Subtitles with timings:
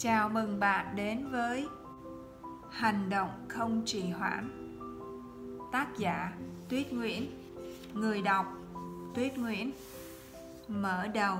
[0.00, 1.68] Chào mừng bạn đến với
[2.70, 4.50] Hành động không trì hoãn.
[5.72, 6.32] Tác giả
[6.68, 7.26] Tuyết Nguyễn.
[7.94, 8.46] Người đọc
[9.14, 9.72] Tuyết Nguyễn.
[10.68, 11.36] Mở đầu.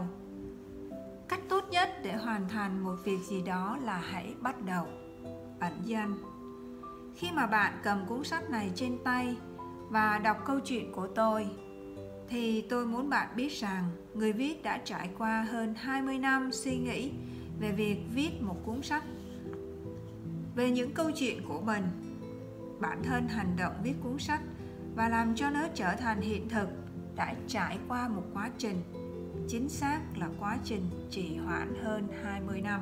[1.28, 4.86] Cách tốt nhất để hoàn thành một việc gì đó là hãy bắt đầu.
[5.60, 6.18] Ẩn danh.
[7.16, 9.36] Khi mà bạn cầm cuốn sách này trên tay
[9.90, 11.46] và đọc câu chuyện của tôi,
[12.28, 13.84] thì tôi muốn bạn biết rằng
[14.14, 17.12] người viết đã trải qua hơn 20 năm suy nghĩ
[17.60, 19.04] về việc viết một cuốn sách.
[20.54, 21.84] Về những câu chuyện của mình,
[22.80, 24.40] bản thân hành động viết cuốn sách
[24.94, 26.68] và làm cho nó trở thành hiện thực
[27.16, 28.82] đã trải qua một quá trình,
[29.48, 32.80] chính xác là quá trình trì hoãn hơn 20 năm.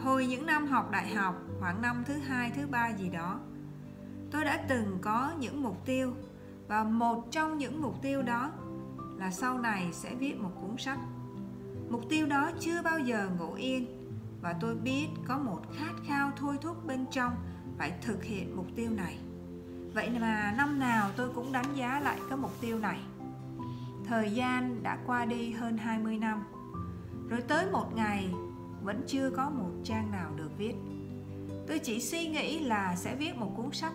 [0.00, 3.40] Hồi những năm học đại học, khoảng năm thứ hai, thứ ba gì đó,
[4.30, 6.12] tôi đã từng có những mục tiêu
[6.68, 8.50] và một trong những mục tiêu đó
[9.18, 10.98] là sau này sẽ viết một cuốn sách
[11.92, 13.86] mục tiêu đó chưa bao giờ ngủ yên.
[14.42, 17.32] Và tôi biết có một khát khao thôi thúc bên trong
[17.78, 19.18] phải thực hiện mục tiêu này.
[19.94, 23.00] Vậy mà năm nào tôi cũng đánh giá lại cái mục tiêu này.
[24.08, 26.44] Thời gian đã qua đi hơn 20 năm,
[27.28, 28.28] rồi tới một ngày
[28.82, 30.74] vẫn chưa có một trang nào được viết.
[31.68, 33.94] Tôi chỉ suy nghĩ là sẽ viết một cuốn sách,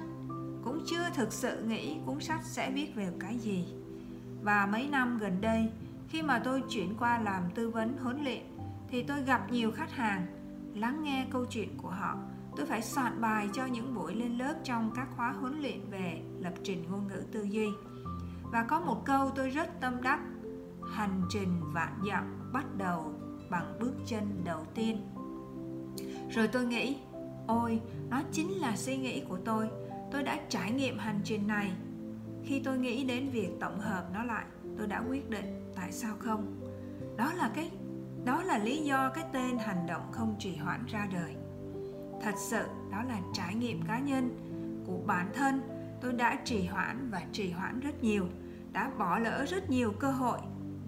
[0.63, 3.65] cũng chưa thực sự nghĩ cuốn sách sẽ viết về cái gì.
[4.41, 5.69] Và mấy năm gần đây
[6.09, 8.41] khi mà tôi chuyển qua làm tư vấn huấn luyện,
[8.87, 10.25] thì tôi gặp nhiều khách hàng
[10.75, 12.17] lắng nghe câu chuyện của họ.
[12.57, 16.21] Tôi phải soạn bài cho những buổi lên lớp trong các khóa huấn luyện về
[16.39, 17.67] lập trình ngôn ngữ tư duy.
[18.43, 20.19] Và có một câu tôi rất tâm đắc,
[20.91, 23.13] hành trình vạn dặm bắt đầu
[23.49, 25.07] bằng bước chân đầu tiên.
[26.29, 26.97] Rồi tôi nghĩ,
[27.47, 29.69] ôi nó chính là suy nghĩ của tôi.
[30.11, 31.71] Tôi đã trải nghiệm hành trình này.
[32.43, 34.45] Khi tôi nghĩ đến việc tổng hợp nó lại,
[34.77, 36.61] tôi đã quyết định tại sao không?
[37.17, 37.71] Đó là cái
[38.25, 41.35] đó là lý do cái tên hành động không trì hoãn ra đời.
[42.21, 44.29] Thật sự, đó là trải nghiệm cá nhân
[44.87, 45.61] của bản thân.
[46.01, 48.25] Tôi đã trì hoãn và trì hoãn rất nhiều,
[48.71, 50.39] đã bỏ lỡ rất nhiều cơ hội.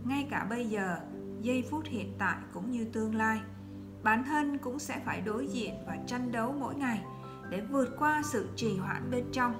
[0.05, 0.97] Ngay cả bây giờ,
[1.41, 3.39] giây phút hiện tại cũng như tương lai,
[4.03, 7.01] bản thân cũng sẽ phải đối diện và tranh đấu mỗi ngày
[7.49, 9.53] để vượt qua sự trì hoãn bên trong.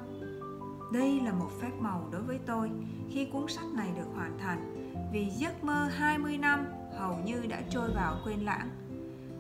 [0.94, 2.72] Đây là một phép màu đối với tôi
[3.10, 4.79] khi cuốn sách này được hoàn thành
[5.12, 8.70] vì giấc mơ 20 năm hầu như đã trôi vào quên lãng.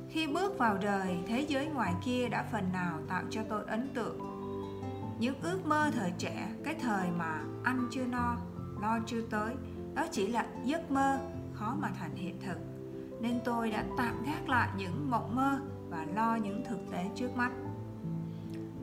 [0.09, 3.89] Khi bước vào đời, thế giới ngoài kia đã phần nào tạo cho tôi ấn
[3.93, 4.19] tượng.
[5.19, 8.37] Những ước mơ thời trẻ, cái thời mà ăn chưa no,
[8.81, 9.55] lo chưa tới,
[9.95, 11.19] đó chỉ là giấc mơ
[11.53, 12.57] khó mà thành hiện thực.
[13.21, 15.59] Nên tôi đã tạm gác lại những mộng mơ
[15.89, 17.51] và lo những thực tế trước mắt.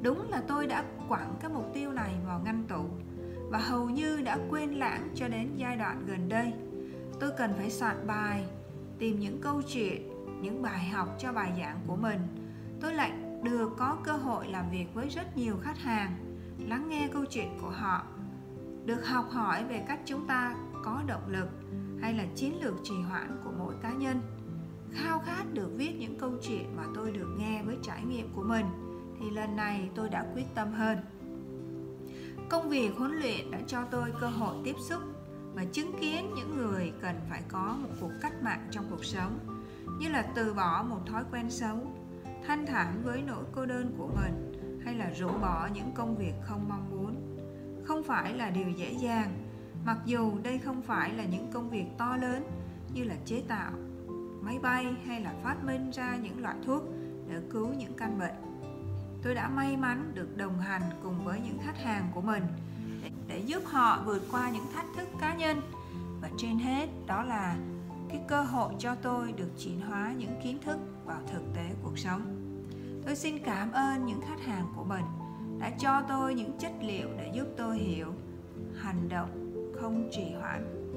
[0.02, 2.84] Đúng là tôi đã quẳng cái mục tiêu này vào ngăn tủ
[3.50, 6.52] và hầu như đã quên lãng cho đến giai đoạn gần đây.
[7.21, 8.44] Tôi cần phải soạn bài,
[8.99, 10.10] tìm những câu chuyện,
[10.43, 12.21] những bài học cho bài giảng của mình.
[12.81, 13.12] Tôi lại
[13.43, 16.16] được có cơ hội làm việc với rất nhiều khách hàng,
[16.69, 18.06] lắng nghe câu chuyện của họ,
[18.84, 21.49] được học hỏi về cách chúng ta có động lực
[22.00, 24.21] hay là chiến lược trì hoãn của mỗi cá nhân.
[24.93, 28.43] Khao khát được viết những câu chuyện mà tôi được nghe với trải nghiệm của
[28.43, 28.66] mình
[29.21, 30.99] thì lần này tôi đã quyết tâm hơn
[32.49, 35.03] công việc huấn luyện đã cho tôi cơ hội tiếp xúc
[35.56, 39.39] và chứng kiến những người cần phải có một cuộc cách mạng trong cuộc sống,
[39.99, 41.77] như là từ bỏ một thói quen xấu,
[42.47, 44.53] thanh thản với nỗi cô đơn của mình,
[44.84, 47.37] hay là rũ bỏ những công việc không mong muốn.
[47.84, 49.34] Không phải là điều dễ dàng,
[49.84, 52.50] mặc dù đây không phải là những công việc to lớn
[52.94, 53.73] như là chế tạo,
[54.43, 56.83] máy bay hay là phát minh ra những loại thuốc
[57.28, 58.34] để cứu những căn bệnh.
[59.23, 62.43] Tôi đã may mắn được đồng hành cùng với những khách hàng của mình
[63.28, 65.60] để, giúp họ vượt qua những thách thức cá nhân.
[66.22, 67.56] Và trên hết đó là
[68.09, 71.98] cái cơ hội cho tôi được chuyển hóa những kiến thức vào thực tế cuộc
[71.98, 72.22] sống.
[73.06, 75.04] Tôi xin cảm ơn những khách hàng của mình
[75.59, 78.12] đã cho tôi những chất liệu để giúp tôi hiểu
[78.76, 80.93] hành động không trì hoãn.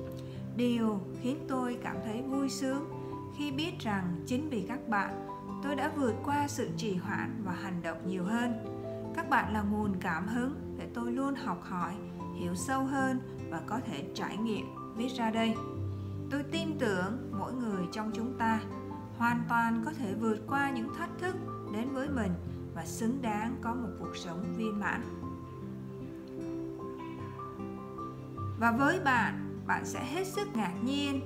[0.55, 2.89] Điều khiến tôi cảm thấy vui sướng
[3.37, 5.27] khi biết rằng chính vì các bạn
[5.63, 8.53] tôi đã vượt qua sự trì hoãn và hành động nhiều hơn.
[9.15, 11.93] Các bạn là nguồn cảm hứng để tôi luôn học hỏi
[12.39, 13.19] hiểu sâu hơn
[13.49, 14.65] và có thể trải nghiệm.
[14.95, 15.55] Viết ra đây,
[16.31, 18.59] tôi tin tưởng mỗi người trong chúng ta
[19.17, 21.35] hoàn toàn có thể vượt qua những thách thức
[21.73, 22.31] đến với mình
[22.75, 25.01] và xứng đáng có một cuộc sống viên mãn.
[28.59, 31.21] Và với bạn bạn sẽ hết sức ngạc nhiên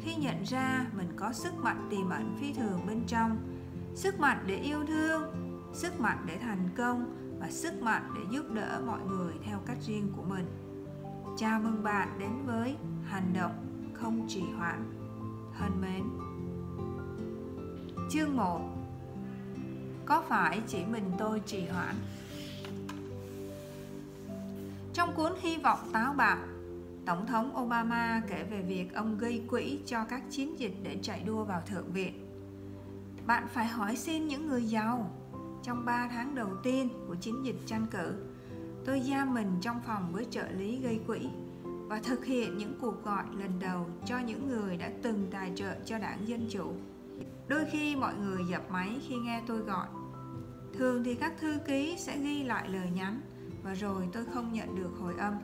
[0.00, 3.38] khi nhận ra mình có sức mạnh tiềm ẩn phi thường bên trong,
[3.94, 5.22] sức mạnh để yêu thương,
[5.72, 9.78] sức mạnh để thành công và sức mạnh để giúp đỡ mọi người theo cách
[9.86, 10.46] riêng của mình.
[11.36, 13.52] Chào mừng bạn đến với hành động
[13.94, 14.92] không trì hoãn.
[15.58, 16.04] Thân mến.
[18.10, 18.60] Chương 1
[20.06, 21.94] có phải chỉ mình tôi trì hoãn?
[24.92, 26.38] Trong cuốn hy vọng táo bạo,
[27.06, 31.22] tổng thống obama kể về việc ông gây quỹ cho các chiến dịch để chạy
[31.26, 32.26] đua vào thượng viện.
[33.26, 35.10] Bạn phải hỏi xin những người giàu
[35.66, 38.14] trong 3 tháng đầu tiên của chiến dịch tranh cử
[38.84, 41.28] tôi giam mình trong phòng với trợ lý gây quỹ
[41.64, 45.74] và thực hiện những cuộc gọi lần đầu cho những người đã từng tài trợ
[45.84, 46.72] cho đảng Dân Chủ.
[47.48, 49.86] Đôi khi mọi người dập máy khi nghe tôi gọi.
[50.78, 53.20] Thường thì các thư ký sẽ ghi lại lời nhắn
[53.62, 55.34] và rồi tôi không nhận được hồi âm.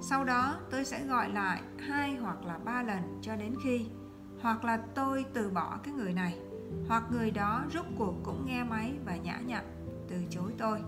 [0.00, 3.86] Sau đó, tôi sẽ gọi lại hai hoặc là ba lần cho đến khi,
[4.40, 6.38] hoặc là tôi từ bỏ cái người này
[6.88, 9.64] hoặc người đó rút cuộc cũng nghe máy và nhã nhặn
[10.08, 10.80] từ chối tôi.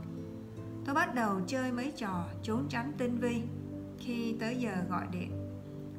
[0.84, 3.42] Tôi bắt đầu chơi mấy trò trốn tránh tinh vi.
[3.98, 5.30] Khi tới giờ gọi điện,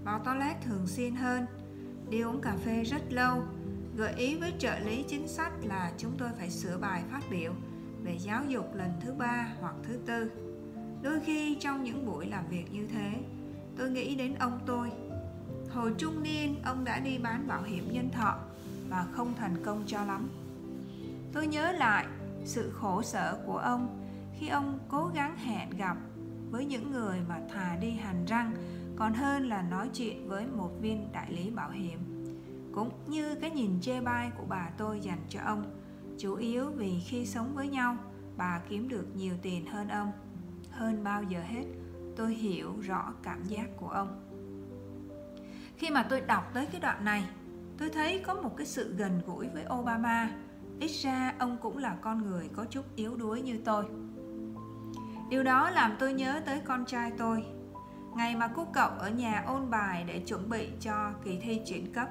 [0.03, 1.45] vào toilet thường xuyên hơn,
[2.09, 3.44] đi uống cà phê rất lâu.
[3.95, 7.53] Gợi ý với trợ lý chính sách là chúng tôi phải sửa bài phát biểu
[8.03, 10.31] về giáo dục lần thứ ba hoặc thứ tư.
[11.01, 13.12] Đôi khi trong những buổi làm việc như thế,
[13.77, 14.91] tôi nghĩ đến ông tôi.
[15.69, 18.39] Hồi trung niên, ông đã đi bán bảo hiểm nhân thọ
[18.89, 20.30] và không thành công cho lắm.
[21.33, 22.06] Tôi nhớ lại
[22.45, 24.00] sự khổ sở của ông
[24.39, 25.97] khi ông cố gắng hẹn gặp
[26.50, 28.53] với những người mà thà đi hành răng,
[28.95, 32.00] còn hơn là nói chuyện với một viên đại lý bảo hiểm.
[32.74, 35.63] Cũng như cái nhìn chê bai của bà tôi dành cho ông,
[36.18, 37.97] chủ yếu vì khi sống với nhau,
[38.38, 40.12] bà kiếm được nhiều tiền hơn ông.
[40.71, 41.63] Hơn bao giờ hết,
[42.15, 44.30] tôi hiểu rõ cảm giác của ông.
[45.77, 47.24] Khi mà tôi đọc tới cái đoạn này
[47.78, 50.30] tôi thấy có một cái sự gần gũi với obama.
[50.80, 53.86] Ít ra, ông cũng là con người có chút yếu đuối như tôi.
[55.30, 57.46] Điều đó làm tôi nhớ tới con trai tôi.
[58.16, 61.94] Ngày mà cô cậu ở nhà ôn bài để chuẩn bị cho kỳ thi chuyển
[61.94, 62.08] cấp,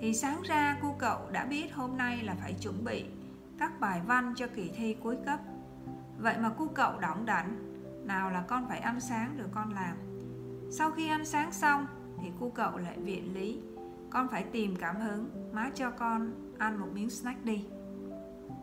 [0.00, 3.04] Thì sáng ra cô cậu đã biết hôm nay là phải chuẩn bị
[3.58, 5.40] các bài văn cho kỳ thi cuối cấp.
[6.18, 7.72] Vậy mà cô cậu đỏng đảnh,
[8.06, 9.96] Nào là con phải ăn sáng rồi con làm.
[10.70, 11.86] Sau khi ăn sáng xong,
[12.22, 13.60] thì cô cậu lại viện lý.
[14.12, 17.64] Con phải tìm cảm hứng, Má cho con ăn một miếng snack đi.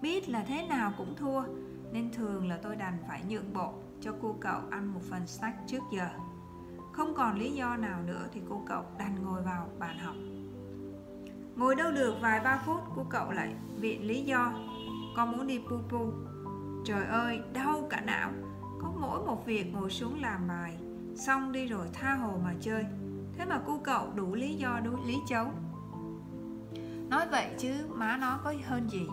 [0.02, 1.44] Biết là thế nào cũng thua,
[1.92, 5.58] nên thường là tôi đành phải nhượng bộ cho cô cậu ăn một phần snack
[5.68, 6.08] trước giờ.
[6.92, 10.16] Không còn lý do nào nữa thì cô cậu đành ngồi vào bàn học.
[11.56, 14.54] Ngồi đâu được vài ba phút, cô cậu lại viện lý do.
[15.16, 16.12] Con muốn đi pu pu.
[16.86, 18.32] Trời ơi, đau cả não.
[18.82, 20.78] Có mỗi một việc ngồi xuống làm bài,
[21.16, 22.86] Xong đi rồi tha hồ mà chơi.
[23.40, 25.46] Thế mà cô cậu đủ lý do, đủ lý chấu.
[27.10, 29.08] Nói vậy chứ má nó có hơn gì?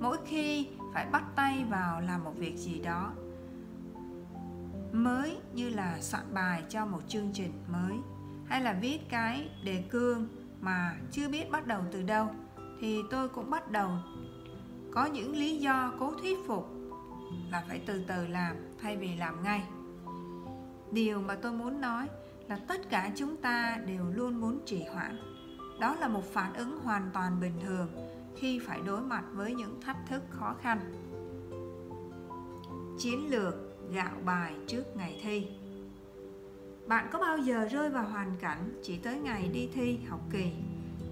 [0.00, 3.12] Mỗi khi phải bắt tay vào làm một việc gì đó
[4.92, 7.96] mới như là soạn bài cho một chương trình mới,
[8.46, 10.28] hay là viết cái đề cương
[10.60, 12.28] mà chưa biết bắt đầu từ đâu,
[12.80, 13.90] thì tôi cũng bắt đầu.
[14.90, 16.70] Có những lý do cố thuyết phục
[17.50, 19.62] là phải từ từ làm thay vì làm ngay.
[20.90, 22.08] Điều mà tôi muốn nói
[22.48, 25.18] là tất cả chúng ta đều luôn muốn trì hoãn.
[25.80, 27.88] Đó là một phản ứng hoàn toàn bình thường
[28.36, 30.80] khi phải đối mặt với những thách thức khó khăn.
[32.98, 33.54] Chiến lược
[33.90, 35.48] gạo bài trước ngày thi.
[36.86, 40.52] Bạn có bao giờ rơi vào hoàn cảnh chỉ tới ngày đi thi học kỳ,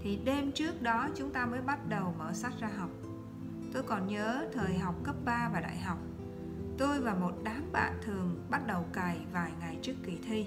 [0.03, 2.91] thì đêm trước đó chúng ta mới bắt đầu mở sách ra học?
[3.73, 5.99] Tôi còn nhớ thời học cấp 3 và đại học,
[6.79, 10.47] tôi và một đám bạn thường bắt đầu cày vài ngày trước kỳ thi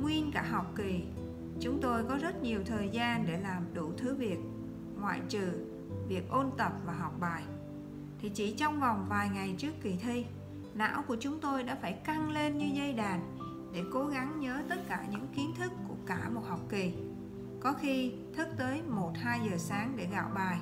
[0.00, 1.04] nguyên cả học kỳ,
[1.60, 4.38] chúng tôi có rất nhiều thời gian để làm đủ thứ việc,
[5.00, 5.66] ngoại trừ
[6.08, 7.42] việc ôn tập và học bài.
[8.18, 10.26] Thì chỉ trong vòng vài ngày trước kỳ thi,
[10.74, 13.36] não của chúng tôi đã phải căng lên như dây đàn
[13.72, 16.94] để cố gắng nhớ tất cả những kiến thức của cả một học kỳ.
[17.60, 20.58] Có khi thức tới 1-2 giờ sáng để gạo bài.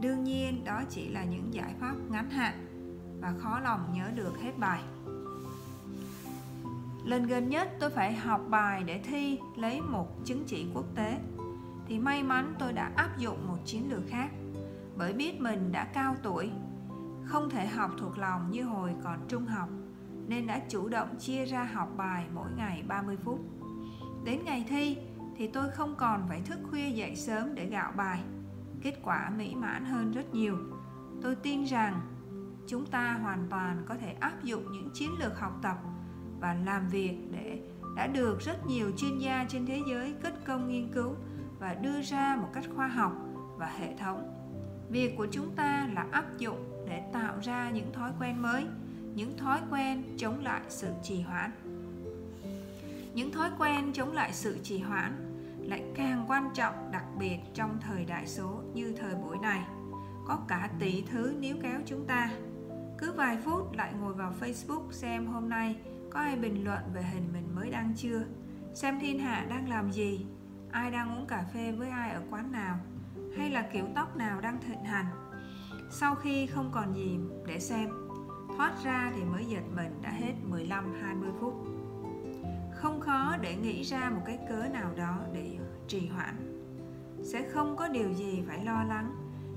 [0.00, 2.66] Đương nhiên, đó chỉ là những giải pháp ngắn hạn
[3.20, 4.82] và khó lòng nhớ được hết bài
[7.10, 11.18] lên gần nhất, tôi phải học bài để thi, lấy một chứng chỉ quốc tế
[11.86, 14.30] thì may mắn tôi đã áp dụng một chiến lược khác
[14.96, 16.50] bởi biết mình đã cao tuổi,
[17.24, 19.68] không thể học thuộc lòng như hồi còn trung học,
[20.26, 23.38] nên đã chủ động chia ra học bài mỗi ngày 30 phút.
[24.24, 24.96] Đến ngày thi,
[25.36, 28.22] thì tôi không còn phải thức khuya dậy sớm để gạo bài.
[28.82, 30.56] Kết quả mỹ mãn hơn rất nhiều.
[31.22, 32.00] Tôi tin rằng
[32.66, 35.76] chúng ta hoàn toàn có thể áp dụng những chiến lược học tập
[36.40, 37.60] và làm việc để
[37.96, 41.14] đã được rất nhiều chuyên gia trên thế giới cất công nghiên cứu
[41.58, 43.12] và đưa ra một cách khoa học
[43.56, 44.36] và hệ thống.
[44.88, 48.66] Việc của chúng ta là áp dụng để tạo ra những thói quen mới,
[49.14, 51.50] những thói quen chống lại sự trì hoãn.
[53.14, 55.12] Những thói quen chống lại sự trì hoãn
[55.62, 59.64] lại càng quan trọng đặc biệt trong thời đại số như thời buổi này.
[60.26, 62.30] Có cả tỷ thứ níu kéo chúng ta.
[62.98, 65.76] Cứ vài phút lại ngồi vào facebook xem hôm nay
[66.10, 68.22] có ai bình luận về hình mình mới đăng chưa?
[68.74, 70.26] Xem thiên hạ đang làm gì?
[70.70, 72.78] Ai đang uống cà phê với ai ở quán nào?
[73.36, 75.06] Hay là kiểu tóc nào đang thịnh hành?
[75.90, 77.88] Sau khi không còn gì để xem,
[78.56, 81.54] thoát ra thì mới giật mình đã hết 15-20 phút.
[82.74, 86.62] Không khó để nghĩ ra một cái cớ nào đó để trì hoãn.
[87.22, 89.14] Sẽ không có điều gì phải lo lắng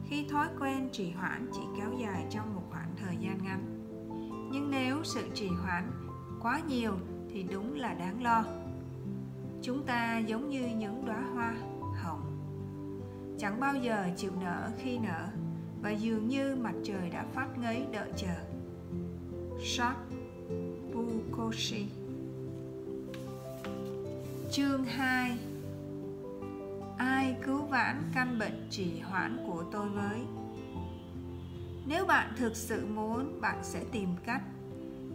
[0.08, 3.80] khi thói quen trì hoãn chỉ kéo dài trong một khoảng thời gian ngắn.
[4.52, 5.92] Nhưng nếu sự trì hoãn
[6.44, 6.94] quá nhiều
[7.34, 8.46] thì đúng là đáng lo.
[9.62, 11.56] Chúng ta giống như những đóa hoa
[12.04, 12.22] hồng.
[13.40, 15.28] Chẳng bao giờ chịu nở khi nở
[15.82, 18.36] và dường như mặt trời đã phát ngấy đợi chờ.
[19.64, 19.98] Shak
[20.94, 21.86] Bukoshi
[24.52, 25.38] Chương 2
[26.98, 30.20] Ai cứu vãn căn bệnh trì hoãn của tôi với?
[31.86, 34.42] Nếu bạn thực sự muốn, bạn sẽ tìm cách.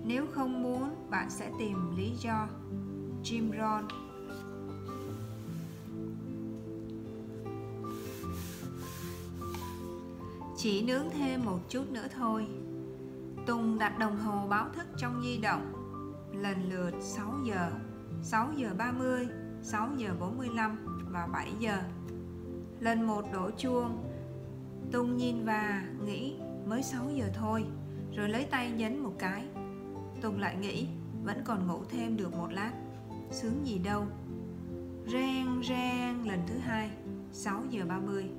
[0.04, 2.48] Nếu không muốn, bạn sẽ tìm lý do.
[3.22, 3.88] Jim Rohn.
[10.56, 12.46] Chỉ nướng thêm một chút nữa thôi.
[13.46, 15.72] Tùng đặt đồng hồ báo thức trong di động.
[16.32, 17.70] Lần lượt 6 giờ
[18.22, 19.28] 6 giờ 30
[19.62, 20.78] 6 giờ 45
[21.12, 21.78] và 7 giờ.
[22.80, 24.04] Lần một đổ chuông.
[24.92, 26.36] Tùng nhìn và nghĩ
[26.66, 27.64] mới 6 giờ thôi
[28.16, 29.44] Rồi lấy tay nhấn một cái.
[30.22, 30.88] Tùng lại nghĩ,
[31.24, 32.72] vẫn còn ngủ thêm được một lát.
[33.30, 34.06] Sướng gì đâu.
[35.06, 36.90] Reng reng lần thứ hai
[37.32, 38.30] 6 giờ 30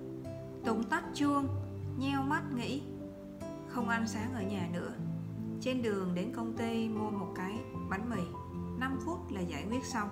[0.65, 1.47] Tùng tắt chuông,
[1.99, 2.81] nheo mắt nghĩ,
[3.67, 4.91] không ăn sáng ở nhà nữa.
[5.61, 7.59] Trên đường đến công ty mua một cái
[7.89, 8.21] bánh mì.
[8.79, 10.09] 5 phút là giải quyết xong.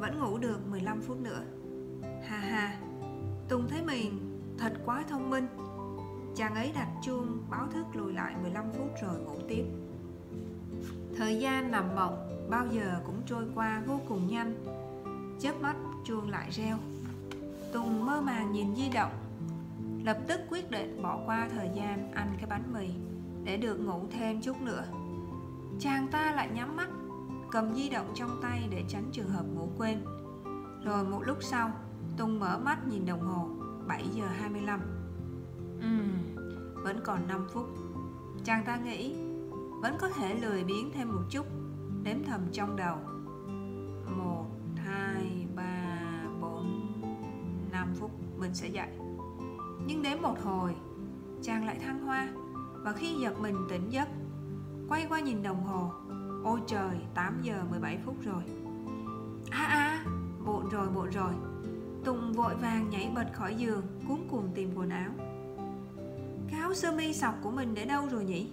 [0.00, 1.44] Vẫn ngủ được 15 phút nữa.
[2.02, 2.80] Ha ha.
[3.48, 5.46] Tùng thấy mình thật quá thông minh.
[6.34, 9.64] Chàng ấy đặt chuông báo thức lùi lại 15 phút rồi ngủ tiếp
[11.16, 14.54] thời gian nằm mộng bao giờ cũng trôi qua vô cùng nhanh.
[15.40, 16.76] Chớp mắt chuông lại reo.
[17.72, 19.12] Tùng mơ màng nhìn di động.
[20.04, 22.88] Lập tức quyết định bỏ qua thời gian ăn cái bánh mì
[23.44, 24.84] để được ngủ thêm chút nữa.
[25.80, 26.88] Chàng ta lại nhắm mắt
[27.50, 30.04] cầm di động trong tay để tránh trường hợp ngủ quên.
[30.84, 31.70] Rồi một lúc sau
[32.16, 33.48] Tùng mở mắt nhìn đồng hồ
[33.86, 34.80] 7 giờ 25
[35.80, 36.34] Ừm,
[36.74, 37.66] vẫn còn 5 phút.
[38.44, 39.14] Chàng ta nghĩ
[39.84, 41.46] vẫn có thể lười biếng thêm một chút.
[42.02, 42.96] Đếm thầm trong đầu.
[44.16, 45.62] 1, 2, 3,
[46.40, 46.92] 4,
[47.72, 48.88] 5 phút Mình sẽ dậy.
[49.86, 50.74] Nhưng đến một hồi
[51.42, 52.28] Chàng lại thăng hoa.
[52.74, 54.08] Và khi giật mình tỉnh giấc
[54.88, 55.90] Quay qua nhìn đồng hồ
[56.44, 58.42] Ôi trời 8 giờ 17 phút rồi.
[59.50, 60.04] À à
[60.46, 61.32] Bộn rồi bộn rồi.
[62.04, 65.10] Tùng vội vàng nhảy bật khỏi giường Cuốn cuồng tìm quần áo.
[66.50, 68.50] Cái áo sơ mi sọc của mình để đâu rồi nhỉ?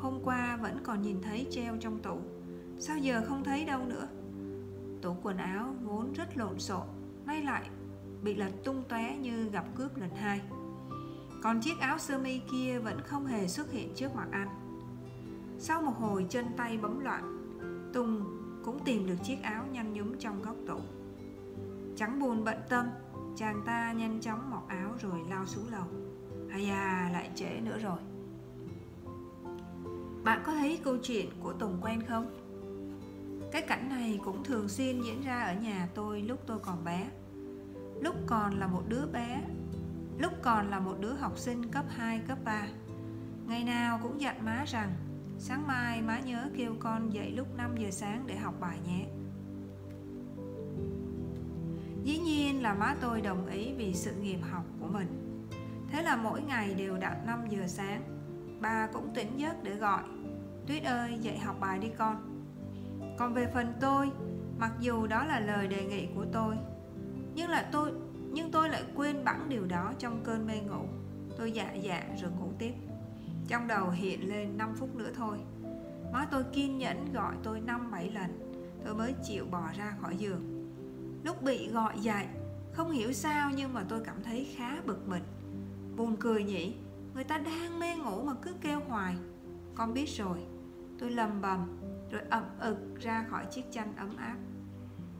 [0.00, 2.20] Hôm qua vẫn còn nhìn thấy treo trong tủ.
[2.78, 4.08] Sao giờ không thấy đâu nữa?
[5.02, 6.86] Tủ quần áo vốn rất lộn xộn,
[7.26, 7.70] Nay lại
[8.22, 10.40] bị lật tung tóe như gặp cướp lần hai.
[11.42, 14.48] Còn chiếc áo sơ mi kia vẫn không hề xuất hiện trước mặt anh.
[15.58, 17.38] Sau một hồi chân tay bấm loạn,
[17.92, 18.24] tùng
[18.64, 20.80] cũng tìm được chiếc áo nhăn nhúm trong góc tủ.
[21.96, 22.86] Chẳng buồn bận tâm,
[23.36, 25.84] chàng ta nhanh chóng mặc áo rồi lao xuống lầu.
[26.50, 27.98] Hay à lại trễ nữa rồi
[30.24, 32.26] bạn có thấy câu chuyện của tùng quen không?
[33.52, 37.10] Cái cảnh này cũng thường xuyên diễn ra ở nhà tôi lúc tôi còn bé.
[38.00, 39.42] Lúc còn là một đứa bé
[40.18, 42.66] lúc còn là một đứa học sinh cấp 2, cấp 3
[43.46, 44.92] ngày nào cũng dặn má rằng
[45.38, 49.06] sáng mai má nhớ kêu con dậy lúc 5 giờ sáng để học bài nhé.
[52.04, 55.06] Dĩ nhiên là má tôi đồng ý vì sự nghiệp học của mình.
[55.90, 58.02] Thế là mỗi ngày đều đặt 5 giờ sáng
[58.60, 60.02] bà cũng tỉnh giấc để gọi.
[60.66, 62.42] Tuyết ơi dậy học bài đi con.
[63.18, 64.10] Còn về phần tôi,
[64.58, 66.56] mặc dù đó là lời đề nghị của tôi,
[67.34, 67.92] nhưng là tôi,
[68.32, 70.84] nhưng tôi lại quên bẵng điều đó trong cơn mê ngủ.
[71.38, 72.72] Tôi dạ dạ rồi ngủ tiếp.
[73.48, 75.38] Trong đầu hiện lên 5 phút nữa thôi.
[76.12, 78.52] Má tôi kiên nhẫn gọi tôi 5-7 lần.
[78.84, 80.72] Tôi mới chịu bò ra khỏi giường.
[81.24, 82.26] Lúc bị gọi dậy,
[82.72, 85.22] không hiểu sao nhưng mà tôi cảm thấy khá bực mình.
[85.96, 86.74] Buồn cười nhỉ?
[87.16, 89.16] Người ta đang mê ngủ mà cứ kêu hoài.
[89.74, 90.38] Con biết rồi.
[90.98, 91.80] Tôi lầm bầm,
[92.10, 94.36] rồi ậm ực ra khỏi chiếc chăn ấm áp.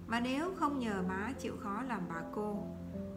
[0.07, 2.67] Mà nếu không nhờ má chịu khó làm bà cô,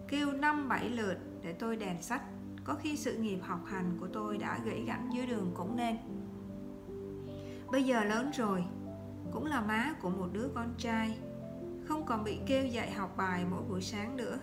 [0.08, 2.22] Kêu năm bảy lượt để tôi đèn sách,
[2.64, 5.96] Có khi sự nghiệp học hành của tôi đã gãy gãnh dưới đường cũng nên.
[7.72, 8.64] Bây giờ lớn rồi,
[9.32, 11.18] Cũng là má của một đứa con trai,
[11.88, 14.38] Không còn bị kêu dạy học bài mỗi buổi sáng nữa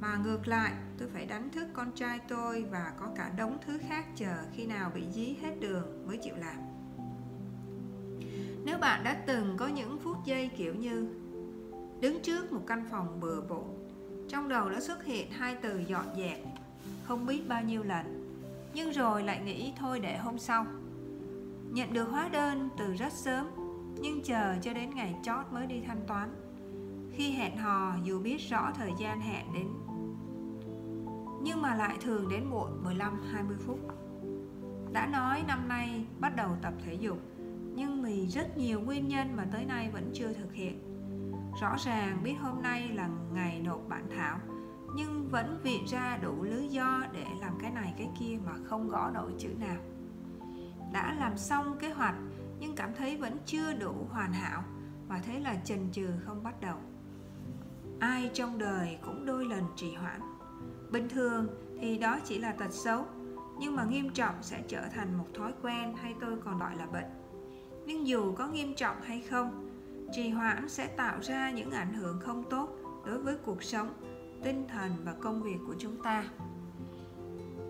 [0.00, 3.78] mà ngược lại, tôi phải đánh thức con trai tôi và có cả đống thứ
[3.88, 6.56] khác chờ khi nào bị dí hết đường mới chịu làm.
[8.64, 11.08] Nếu bạn đã từng có những phút giây kiểu như,
[12.00, 13.64] đứng trước một căn phòng bừa bộn,
[14.28, 16.38] trong đầu đã xuất hiện hai từ dọn dẹp,
[17.04, 18.36] không biết bao nhiêu lần,
[18.74, 20.66] nhưng rồi lại nghĩ thôi để hôm sau.
[21.70, 23.46] Nhận được hóa đơn từ rất sớm,
[24.00, 26.28] nhưng chờ cho đến ngày chót mới đi thanh toán.
[27.12, 29.66] Khi hẹn hò, dù biết rõ thời gian hẹn đến
[31.42, 33.78] nhưng mà lại thường đến muộn 15-20 phút.
[34.92, 37.18] Đã nói năm nay bắt đầu tập thể dục,
[37.74, 40.82] nhưng vì rất nhiều nguyên nhân mà tới nay vẫn chưa thực hiện.
[41.60, 44.38] Rõ ràng biết hôm nay là ngày nộp bản thảo,
[44.94, 48.88] nhưng vẫn viện ra đủ lý do để làm cái này cái kia mà không
[48.88, 49.80] gõ nổi chữ nào.
[50.92, 52.14] Đã làm xong kế hoạch
[52.60, 54.62] nhưng cảm thấy vẫn chưa đủ hoàn hảo
[55.08, 56.76] và thế là chần chừ không bắt đầu.
[58.00, 60.20] Ai trong đời cũng đôi lần trì hoãn
[60.92, 61.46] Bình thường
[61.80, 63.04] thì đó chỉ là tật xấu
[63.58, 66.86] Nhưng mà nghiêm trọng sẽ trở thành một thói quen hay tôi còn gọi là
[66.86, 67.10] bệnh.
[67.86, 69.70] Nhưng dù có nghiêm trọng hay không
[70.12, 72.68] Trì hoãn sẽ tạo ra những ảnh hưởng không tốt
[73.06, 73.88] đối với cuộc sống,
[74.42, 76.24] tinh thần và công việc của chúng ta.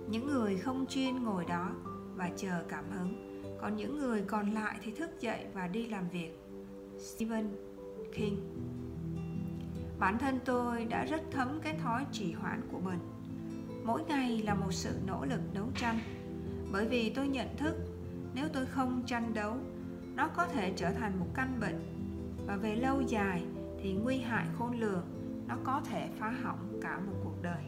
[0.08, 1.70] Những người không chuyên ngồi đó
[2.16, 3.14] và chờ cảm hứng
[3.60, 6.38] Còn những người còn lại thì thức dậy và đi làm việc.
[6.98, 7.48] Stephen
[8.14, 8.36] King
[10.00, 12.98] Bản thân tôi đã rất thấm cái thói trì hoãn của mình.
[13.84, 15.98] Mỗi ngày là một sự nỗ lực đấu tranh.
[16.72, 17.74] Bởi vì tôi nhận thức,
[18.34, 19.56] nếu tôi không tranh đấu,
[20.14, 21.80] Nó có thể trở thành một căn bệnh.
[22.46, 23.44] Và về lâu dài
[23.82, 25.04] thì nguy hại khôn lường,
[25.48, 27.62] Nó có thể phá hỏng cả một cuộc đời.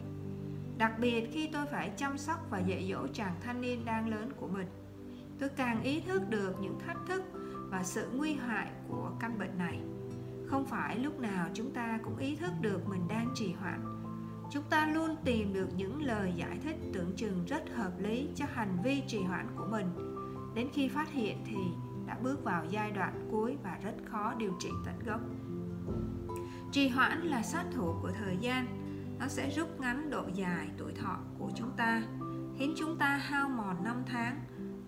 [0.77, 4.31] Đặc biệt khi tôi phải chăm sóc và dạy dỗ chàng thanh niên đang lớn
[4.39, 4.67] của mình,
[5.39, 7.23] Tôi càng ý thức được những thách thức
[7.69, 9.79] và sự nguy hại của căn bệnh này
[10.53, 13.81] không phải lúc nào chúng ta cũng ý thức được mình đang trì hoãn.
[14.51, 18.45] Chúng ta luôn tìm được những lời giải thích tưởng chừng rất hợp lý cho
[18.53, 19.87] hành vi trì hoãn của mình.
[20.55, 21.57] Đến khi phát hiện thì
[22.05, 25.21] đã bước vào giai đoạn cuối và rất khó điều trị tận gốc.
[26.71, 28.67] Trì hoãn là sát thủ của thời gian.
[29.19, 32.03] Nó sẽ rút ngắn độ dài tuổi thọ của chúng ta,
[32.57, 34.39] khiến chúng ta hao mòn năm tháng,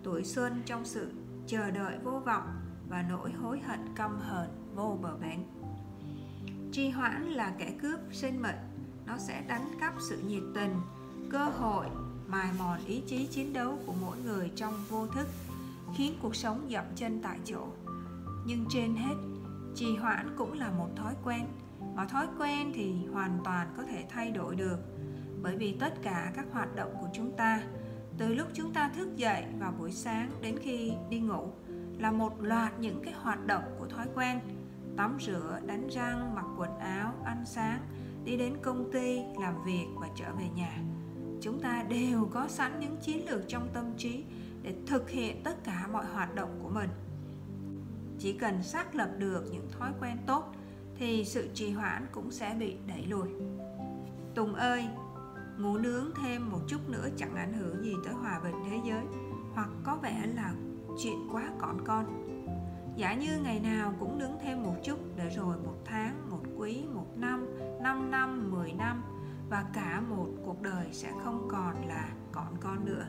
[0.02, 1.12] tuổi xuân trong sự
[1.46, 2.48] chờ đợi vô vọng
[2.88, 5.55] và nỗi hối hận căm hờn vô bờ bến
[6.76, 8.56] trì hoãn là kẻ cướp sinh mệnh.
[9.06, 10.74] Nó sẽ đánh cắp sự nhiệt tình,
[11.30, 11.86] cơ hội,
[12.26, 15.26] mài mòn ý chí chiến đấu của mỗi người trong vô thức,
[15.96, 17.68] khiến cuộc sống dậm chân tại chỗ.
[18.46, 19.14] Nhưng trên hết,
[19.74, 21.46] trì hoãn cũng là một thói quen,
[21.94, 24.78] mà thói quen thì hoàn toàn có thể thay đổi được.
[25.42, 27.62] Bởi vì tất cả các hoạt động của chúng ta,
[28.18, 31.52] từ lúc chúng ta thức dậy vào buổi sáng đến khi đi ngủ,
[31.98, 34.40] là một loạt những cái hoạt động của thói quen
[34.96, 37.80] tắm rửa, đánh răng, mặc quần áo, ăn sáng,
[38.24, 40.78] đi đến công ty, làm việc và trở về nhà.
[41.40, 44.24] Chúng ta đều có sẵn những chiến lược trong tâm trí
[44.62, 46.90] để thực hiện tất cả mọi hoạt động của mình.
[48.18, 50.52] Chỉ cần xác lập được những thói quen tốt
[50.98, 53.28] thì sự trì hoãn cũng sẽ bị đẩy lùi.
[54.34, 54.88] Tùng ơi,
[55.58, 59.04] ngủ nướng thêm một chút nữa chẳng ảnh hưởng gì tới hòa bình thế giới,
[59.54, 60.54] hoặc có vẻ là
[61.02, 62.25] chuyện quá còn con.
[62.96, 66.84] Giả như ngày nào cũng nướng thêm một chút để rồi một tháng, một quý,
[66.94, 67.46] một năm,
[67.80, 69.02] năm năm, mười năm
[69.50, 73.06] và cả một cuộc đời sẽ không còn là còn con nữa.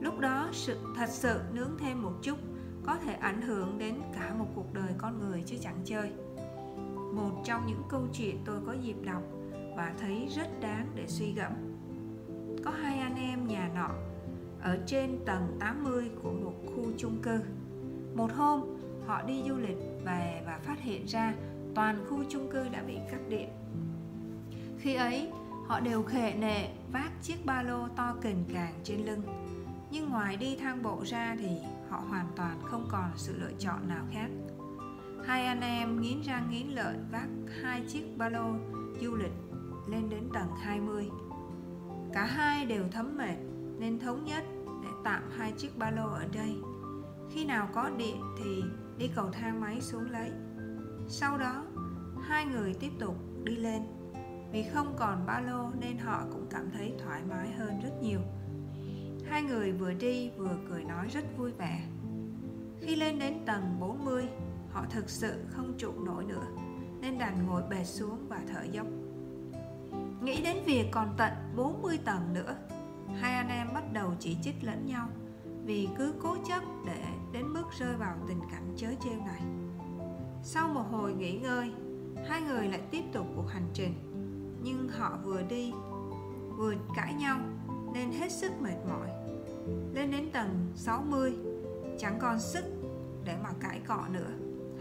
[0.00, 2.38] Lúc đó sự thật sự nướng thêm một chút
[2.86, 6.12] có thể ảnh hưởng đến cả một cuộc đời con người chứ chẳng chơi.
[7.14, 9.22] Một trong những câu chuyện tôi có dịp đọc
[9.76, 11.52] và thấy rất đáng để suy gẫm.
[12.64, 13.90] Có hai anh em nhà nọ
[14.62, 17.40] ở trên tầng 80 của một khu chung cư.
[18.14, 18.79] Một hôm,
[19.10, 21.34] họ đi du lịch về và phát hiện ra
[21.74, 23.48] toàn khu chung cư đã bị cắt điện.
[24.78, 25.30] Khi ấy,
[25.66, 29.22] họ đều khệ nệ vác chiếc ba lô to kềnh càng trên lưng.
[29.90, 31.48] Nhưng ngoài đi thang bộ ra thì
[31.88, 34.28] họ hoàn toàn không còn sự lựa chọn nào khác.
[35.26, 37.28] Hai anh em nghiến răng nghiến lợi vác
[37.62, 38.46] hai chiếc ba lô
[39.00, 39.34] du lịch
[39.88, 41.10] lên đến tầng 20
[42.12, 43.36] cả hai đều thấm mệt
[43.78, 44.44] nên thống nhất
[44.82, 46.56] để tạm hai chiếc ba lô ở đây.
[47.30, 48.62] Khi nào có điện thì
[49.00, 50.30] đi cầu thang máy xuống lấy.
[51.08, 51.64] Sau đó,
[52.22, 53.82] hai người tiếp tục đi lên.
[54.52, 58.20] Vì không còn ba lô nên họ cũng cảm thấy thoải mái hơn rất nhiều.
[59.26, 61.84] Hai người vừa đi vừa cười nói rất vui vẻ.
[62.80, 64.28] Khi lên đến tầng 40
[64.70, 66.46] họ thực sự không trụ nổi nữa,
[67.00, 68.86] nên đành ngồi bệt xuống và thở dốc.
[70.22, 72.56] Nghĩ đến việc còn tận 40 tầng nữa,
[73.20, 75.08] hai anh em bắt đầu chỉ trích lẫn nhau
[75.64, 79.42] vì cứ cố chấp để đến mức rơi vào tình cảnh chớ trêu này
[80.42, 81.72] sau một hồi nghỉ ngơi
[82.28, 83.94] hai người lại tiếp tục cuộc hành trình
[84.62, 85.72] nhưng họ vừa đi
[86.56, 87.38] vừa cãi nhau
[87.94, 89.08] nên hết sức mệt mỏi.
[89.94, 91.34] Lên đến tầng 60,
[91.98, 92.64] chẳng còn sức
[93.24, 94.30] để mà cãi cọ nữa.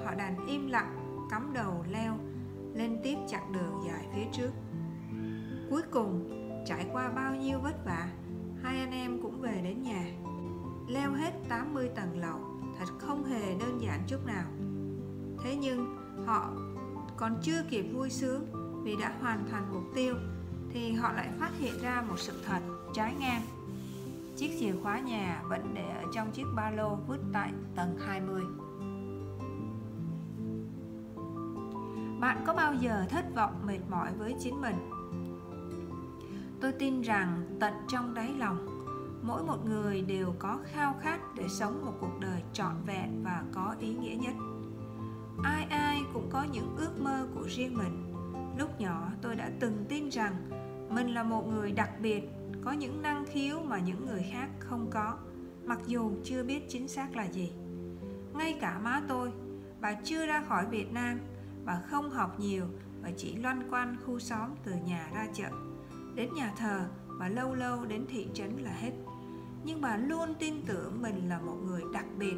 [0.06, 2.18] Họ đành im lặng, cắm đầu leo
[2.74, 4.52] lên tiếp chặng đường dài phía trước.
[5.70, 6.30] Cuối cùng,
[6.66, 8.10] trải qua bao nhiêu vất vả,
[8.64, 10.06] hai anh em cũng về đến nhà.
[10.90, 12.40] Leo hết 80 tầng lầu,
[12.80, 14.46] thật không hề đơn giản chút nào.
[15.44, 16.50] Thế nhưng, họ
[17.18, 18.46] còn chưa kịp vui sướng
[18.84, 20.16] vì đã hoàn thành mục tiêu
[20.74, 22.60] thì họ lại phát hiện ra một sự thật
[22.94, 23.42] trái ngang.
[24.36, 28.44] Chiếc chìa khóa nhà vẫn để ở trong chiếc ba lô vứt tại tầng 20.
[32.20, 34.76] Bạn có bao giờ thất vọng mệt mỏi với chính mình?
[36.62, 38.69] Tôi tin rằng tận trong đáy lòng,
[39.30, 43.44] mỗi một người đều có khao khát để sống một cuộc đời trọn vẹn và
[43.54, 44.34] có ý nghĩa nhất.
[45.44, 48.14] Ai ai cũng có những ước mơ của riêng mình.
[48.58, 50.36] Lúc nhỏ, tôi đã từng tin rằng
[50.90, 52.24] mình là một người đặc biệt,
[52.66, 55.18] có những năng khiếu mà những người khác không có,
[55.66, 57.52] mặc dù chưa biết chính xác là gì
[58.34, 59.32] ngay cả má tôi,
[59.82, 61.20] bà chưa ra khỏi việt nam,
[61.66, 62.66] bà không học nhiều
[63.02, 65.50] và chỉ loanh quanh khu xóm từ nhà ra chợ
[66.16, 68.92] đến nhà thờ và lâu lâu đến thị trấn là hết
[69.64, 72.36] nhưng bà luôn tin tưởng mình là một người đặc biệt.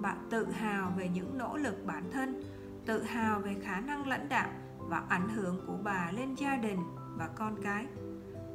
[0.00, 2.42] Bà tự hào về những nỗ lực bản thân,
[2.86, 4.48] tự hào về khả năng lãnh đạo
[4.78, 6.78] và ảnh hưởng của bà lên gia đình
[7.16, 7.86] và con cái.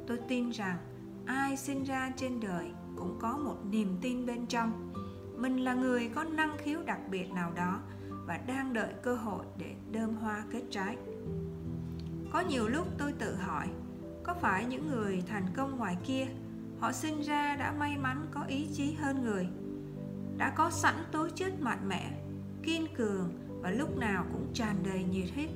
[0.06, 0.76] Tôi tin rằng
[1.26, 4.92] ai sinh ra trên đời cũng có một niềm tin bên trong.
[5.36, 7.80] Mình là người có năng khiếu đặc biệt nào đó
[8.26, 10.96] và đang đợi cơ hội để đơm hoa kết trái.
[12.32, 13.68] Có nhiều lúc tôi tự hỏi,
[14.22, 16.26] có phải những người thành công ngoài kia
[16.80, 19.48] họ sinh ra đã may mắn có ý chí hơn người,
[20.36, 22.10] đã có sẵn tố chất mạnh mẽ,
[22.62, 25.48] kiên cường và lúc nào cũng tràn đầy nhiệt huyết,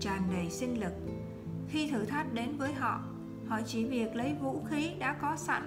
[0.00, 0.92] tràn đầy sinh lực.
[1.68, 3.00] Khi thử thách đến với họ
[3.48, 5.62] họ chỉ việc lấy vũ khí đã có sẵn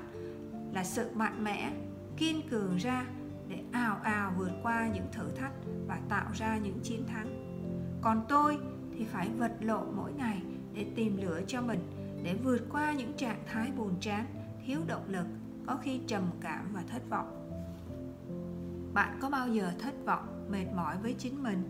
[0.74, 1.72] là sự mạnh mẽ,
[2.18, 3.06] kiên cường ra
[3.48, 5.54] để ào ào vượt qua những thử thách
[5.88, 7.28] và tạo ra những chiến thắng.
[8.02, 8.58] Còn tôi
[8.98, 10.42] thì phải vật lộn mỗi ngày
[10.74, 11.80] để tìm lửa cho mình,
[12.24, 14.26] để vượt qua những trạng thái buồn chán
[14.66, 15.26] thiếu động lực,
[15.68, 17.42] có khi trầm cảm và thất vọng.
[18.94, 21.64] Bạn có bao giờ thất vọng, mệt mỏi với chính mình?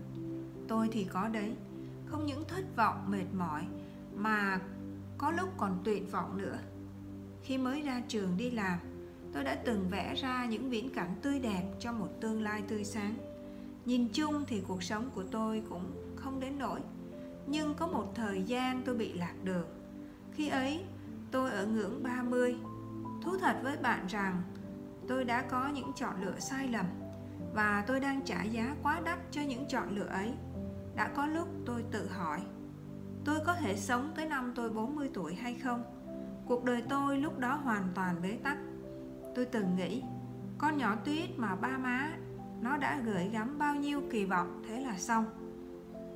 [0.68, 1.56] Tôi thì có đấy.
[2.06, 3.66] Không những thất vọng, mệt mỏi,
[4.14, 4.60] mà
[5.18, 6.58] có lúc còn tuyệt vọng nữa.
[7.42, 8.78] Khi mới ra trường đi làm,
[9.32, 12.84] tôi đã từng vẽ ra những viễn cảnh tươi đẹp cho một tương lai tươi
[12.84, 13.14] sáng.
[13.84, 16.80] Nhìn chung thì cuộc sống của tôi cũng không đến nỗi,
[17.46, 19.66] nhưng có một thời gian tôi bị lạc đường.
[20.32, 20.84] Khi ấy,
[21.30, 22.56] tôi ở ngưỡng 30
[23.26, 24.42] thú thật với bạn rằng
[25.08, 26.86] tôi đã có những chọn lựa sai lầm
[27.54, 30.32] và tôi đang trả giá quá đắt cho những chọn lựa ấy
[30.96, 32.40] đã có lúc tôi tự hỏi
[33.26, 35.82] tôi có thể sống tới năm tôi 40 tuổi hay không?
[36.46, 38.58] Cuộc đời tôi lúc đó hoàn toàn bế tắc.
[39.34, 40.02] Tôi từng nghĩ,
[40.58, 42.12] con nhỏ tuyết mà ba má
[42.60, 45.24] nó đã gửi gắm bao nhiêu kỳ vọng thế là xong.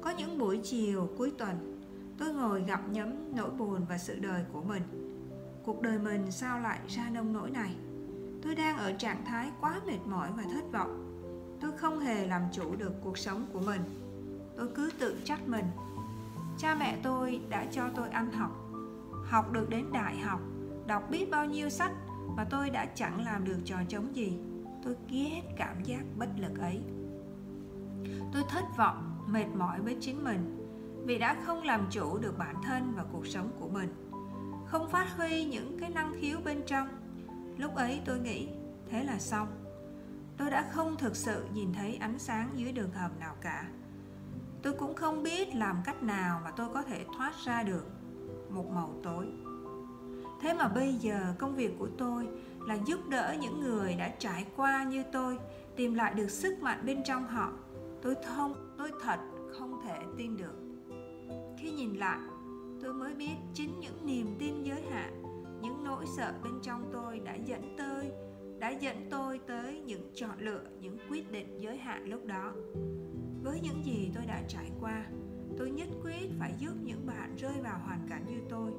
[0.01, 1.81] Có những buổi chiều cuối tuần,
[2.19, 5.00] tôi ngồi gặp nhấm nỗi buồn và sự đời của mình.
[5.65, 7.77] Cuộc đời mình sao lại ra nông nỗi này?
[8.43, 11.07] Tôi đang ở trạng thái quá mệt mỏi và thất vọng.
[11.61, 13.81] Tôi không hề làm chủ được cuộc sống của mình.
[14.57, 15.65] Tôi cứ tự trách mình
[16.59, 18.51] cha mẹ tôi đã cho tôi ăn học
[19.31, 20.41] học được đến đại học,
[20.87, 21.93] đọc biết bao nhiêu sách
[22.37, 24.39] mà tôi đã chẳng làm được trò chống gì
[24.85, 26.81] tôi ghét cảm giác bất lực ấy
[28.33, 30.57] tôi thất vọng, mệt mỏi với chính mình
[31.07, 33.89] vì đã không làm chủ được bản thân và cuộc sống của mình
[34.71, 36.89] không phát huy những cái năng khiếu bên trong.
[37.59, 38.49] Lúc ấy tôi nghĩ,
[38.91, 39.49] thế là xong.
[40.37, 43.69] Tôi đã không thực sự nhìn thấy ánh sáng dưới đường hầm nào cả.
[44.63, 47.87] Tôi cũng không biết làm cách nào mà tôi có thể thoát ra được
[48.51, 49.27] một màu tối.
[50.41, 52.29] Thế mà bây giờ công việc của tôi
[52.67, 55.39] là giúp đỡ những người đã trải qua như tôi,
[55.77, 57.53] tìm lại được sức mạnh bên trong họ.
[58.03, 59.19] Tôi thông, tôi thật
[59.59, 60.55] không thể tin được.
[61.59, 62.19] Khi nhìn lại
[62.83, 65.23] tôi mới biết chính những niềm tin giới hạn,
[65.63, 68.11] những nỗi sợ bên trong tôi đã dẫn tôi
[68.61, 72.53] đã dẫn tôi tới những chọn lựa, những quyết định giới hạn lúc đó.
[73.43, 75.07] Với những gì tôi đã trải qua,
[75.59, 78.73] tôi nhất quyết phải giúp những bạn rơi vào hoàn cảnh như tôi,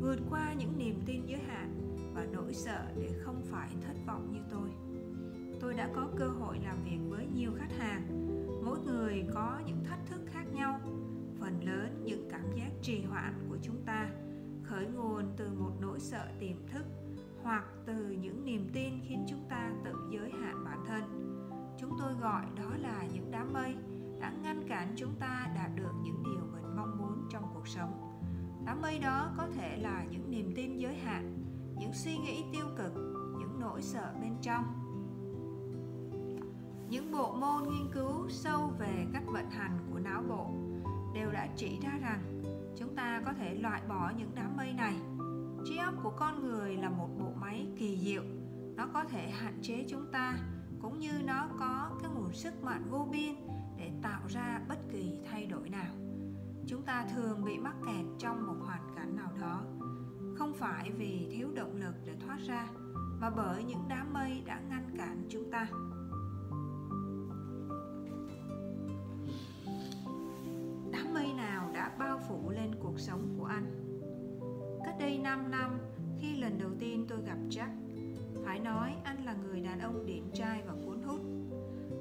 [0.00, 1.80] vượt qua những niềm tin giới hạn
[2.14, 4.68] và nỗi sợ để không phải thất vọng như tôi.
[5.60, 8.02] Tôi đã có cơ hội làm việc với nhiều khách hàng,
[8.64, 10.80] mỗi người có những thách thức khác nhau
[11.44, 14.10] phần lớn những cảm giác trì hoãn của chúng ta.
[14.62, 16.86] Khởi nguồn từ một nỗi sợ tiềm thức
[17.42, 21.02] hoặc từ những niềm tin khiến chúng ta tự giới hạn bản thân.
[21.78, 23.74] Chúng tôi gọi đó là những đám mây
[24.20, 28.20] đã ngăn cản chúng ta đạt được những điều mình mong muốn trong cuộc sống.
[28.66, 31.38] Đám mây đó có thể là những niềm tin giới hạn,
[31.78, 32.92] những suy nghĩ tiêu cực,
[33.38, 34.64] những nỗi sợ bên trong.
[36.88, 40.63] Những bộ môn nghiên cứu sâu về cách vận hành của não bộ
[41.14, 42.42] đều đã chỉ ra rằng
[42.76, 44.94] chúng ta có thể loại bỏ những đám mây này.
[45.64, 48.22] Trí óc của con người là một bộ máy kỳ diệu.
[48.76, 50.38] Nó có thể hạn chế chúng ta,
[50.82, 53.34] cũng như nó có cái nguồn sức mạnh vô biên
[53.78, 55.94] để tạo ra bất kỳ thay đổi nào.
[56.66, 59.62] Chúng ta thường bị mắc kẹt trong một hoàn cảnh nào đó,
[60.38, 62.66] không phải vì thiếu động lực để thoát ra,
[63.20, 65.68] mà bởi những đám mây đã ngăn cản chúng ta.
[71.98, 73.66] Bao phủ lên cuộc sống của anh.
[74.84, 75.78] Cách đây 5 năm,
[76.20, 77.70] khi lần đầu tiên tôi gặp Jack,
[78.44, 81.20] phải nói anh là người đàn ông điển trai và cuốn hút.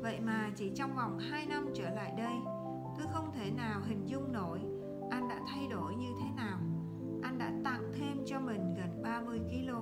[0.02, 2.36] Vậy mà chỉ trong vòng 2 năm trở lại đây,
[2.98, 4.60] tôi không thể nào hình dung nổi
[5.12, 6.60] anh đã thay đổi như thế nào.
[7.24, 9.74] Anh đã tặng thêm cho mình gần 30 kg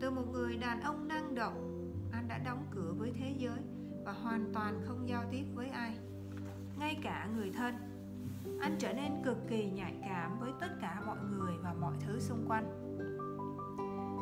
[0.00, 3.58] từ một người đàn ông năng động, anh đã đóng cửa với thế giới
[4.04, 5.96] và hoàn toàn không giao tiếp với ai,
[6.78, 7.93] ngay cả người thân
[8.64, 12.20] anh trở nên cực kỳ nhạy cảm với tất cả mọi người và mọi thứ
[12.20, 12.64] xung quanh.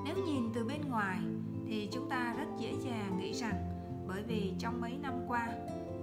[0.04, 1.20] Nếu nhìn từ bên ngoài,
[1.66, 3.54] thì chúng ta rất dễ dàng nghĩ rằng,
[4.08, 5.48] bởi vì trong mấy năm qua,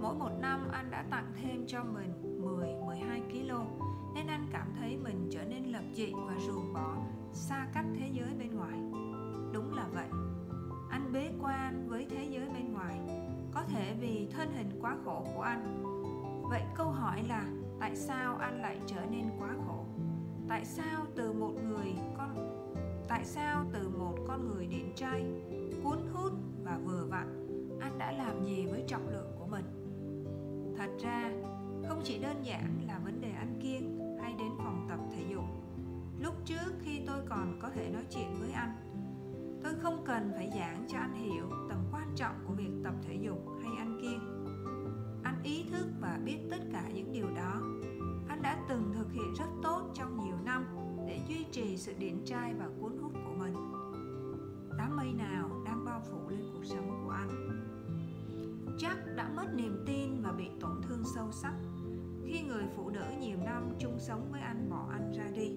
[0.02, 3.52] mỗi một năm anh đã tặng thêm cho mình 10 12 kg
[4.14, 6.96] nên anh cảm thấy mình trở nên lập dị và ruồng bỏ
[7.32, 8.78] xa cách thế giới bên ngoài.
[9.52, 10.08] Đúng là vậy.
[10.90, 13.00] Anh bế quan với thế giới bên ngoài,
[13.52, 15.84] có thể vì thân hình quá khổ của anh.
[16.50, 17.44] Vậy câu hỏi là
[17.80, 19.84] tại sao anh lại trở nên quá khổ?
[20.48, 22.60] Tại sao từ một người con
[23.10, 25.24] tại sao từ một con người điển trai,
[25.84, 26.32] cuốn hút
[26.64, 27.46] và vừa vặn,
[27.80, 29.64] anh đã làm gì với trọng lượng của mình?
[30.78, 31.30] Thật ra,
[31.88, 35.44] không chỉ đơn giản là vấn đề ăn kiêng hay đến phòng tập thể dục.
[36.18, 38.74] Lúc trước khi tôi còn có thể nói chuyện với anh,
[39.62, 43.14] tôi không cần phải giảng cho anh hiểu tầm quan trọng của việc tập thể
[43.14, 44.46] dục hay ăn kiêng.
[45.22, 47.60] Anh ý thức và biết tất cả những điều đó
[48.42, 50.66] anh đã từng thực hiện rất tốt trong nhiều năm
[51.08, 53.54] để duy trì sự điển trai và cuốn hút của mình.
[54.78, 57.28] Đám mây nào đang bao phủ lên cuộc sống của anh?
[58.78, 61.54] Chắc đã mất niềm tin và bị tổn thương sâu sắc.
[62.26, 65.56] Khi người phụ nữ nhiều năm chung sống với anh bỏ anh ra đi.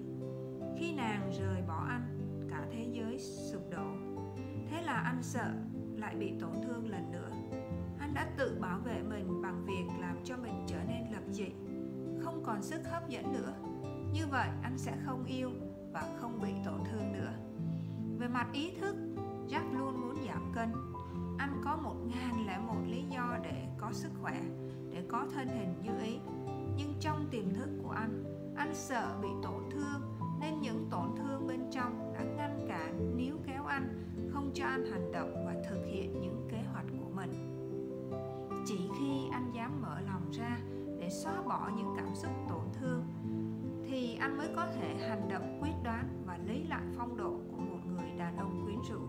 [0.78, 2.18] Khi nàng rời bỏ anh,
[2.50, 3.86] cả thế giới sụp đổ.
[4.70, 5.50] Thế là anh sợ
[5.96, 7.30] lại bị tổn thương lần nữa.
[7.98, 11.46] Anh đã tự bảo vệ mình bằng việc làm cho mình trở nên lập dị
[12.34, 13.52] không còn sức hấp dẫn nữa.
[14.12, 15.50] Như vậy, anh sẽ không yêu
[15.92, 17.32] và không bị tổn thương nữa.
[18.18, 18.96] Về mặt ý thức,
[19.48, 20.72] Jack luôn muốn giảm cân.
[21.38, 24.40] Anh có một ngàn lẻ một lý do để có sức khỏe,
[24.90, 26.18] để có thân hình như ý.
[26.76, 28.24] Nhưng trong tiềm thức của anh
[28.56, 33.36] anh sợ bị tổn thương, nên những tổn thương bên trong đã ngăn cản, níu
[33.46, 33.88] kéo anh,
[34.32, 37.30] không cho anh hành động và thực hiện những kế hoạch của mình.
[38.66, 40.58] Chỉ khi anh dám mở lòng ra
[41.04, 43.04] để xóa bỏ những cảm xúc tổn thương,
[43.86, 47.56] thì anh mới có thể hành động quyết đoán và lấy lại phong độ của
[47.56, 49.00] một người đàn ông quyến rũ.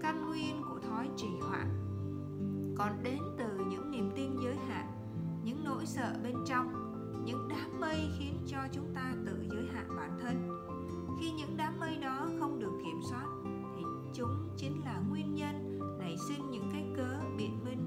[0.00, 1.68] Căn nguyên của thói trì hoãn
[2.76, 4.86] còn đến từ những niềm tin giới hạn,
[5.44, 6.72] những nỗi sợ bên trong,
[7.24, 10.66] những đám mây khiến cho chúng ta tự giới hạn bản thân.
[11.20, 13.26] Khi những đám mây đó không được kiểm soát,
[13.76, 13.82] thì
[14.14, 17.81] chúng chính là nguyên nhân nảy sinh những cái cớ biện minh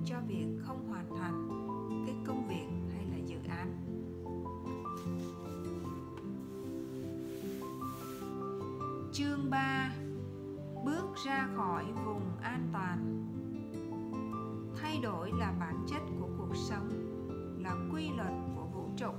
[9.46, 9.92] chương 3
[10.86, 13.26] bước ra khỏi vùng an toàn.
[14.82, 16.90] Thay đổi là bản chất của cuộc sống,
[17.64, 19.12] là quy luật của vũ trụ.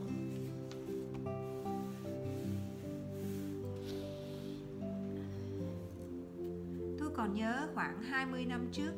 [6.99, 8.93] Tôi còn nhớ khoảng 20 năm trước,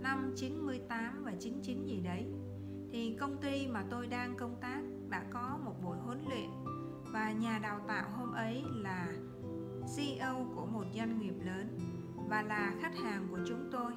[0.00, 2.26] năm 98 và 99 gì đấy,
[2.92, 6.50] thì công ty mà tôi đang công tác đã có một buổi huấn luyện
[7.12, 9.12] và nhà đào tạo hôm ấy là
[9.96, 11.78] CEO của một doanh nghiệp lớn
[12.28, 13.92] và là khách hàng của chúng tôi.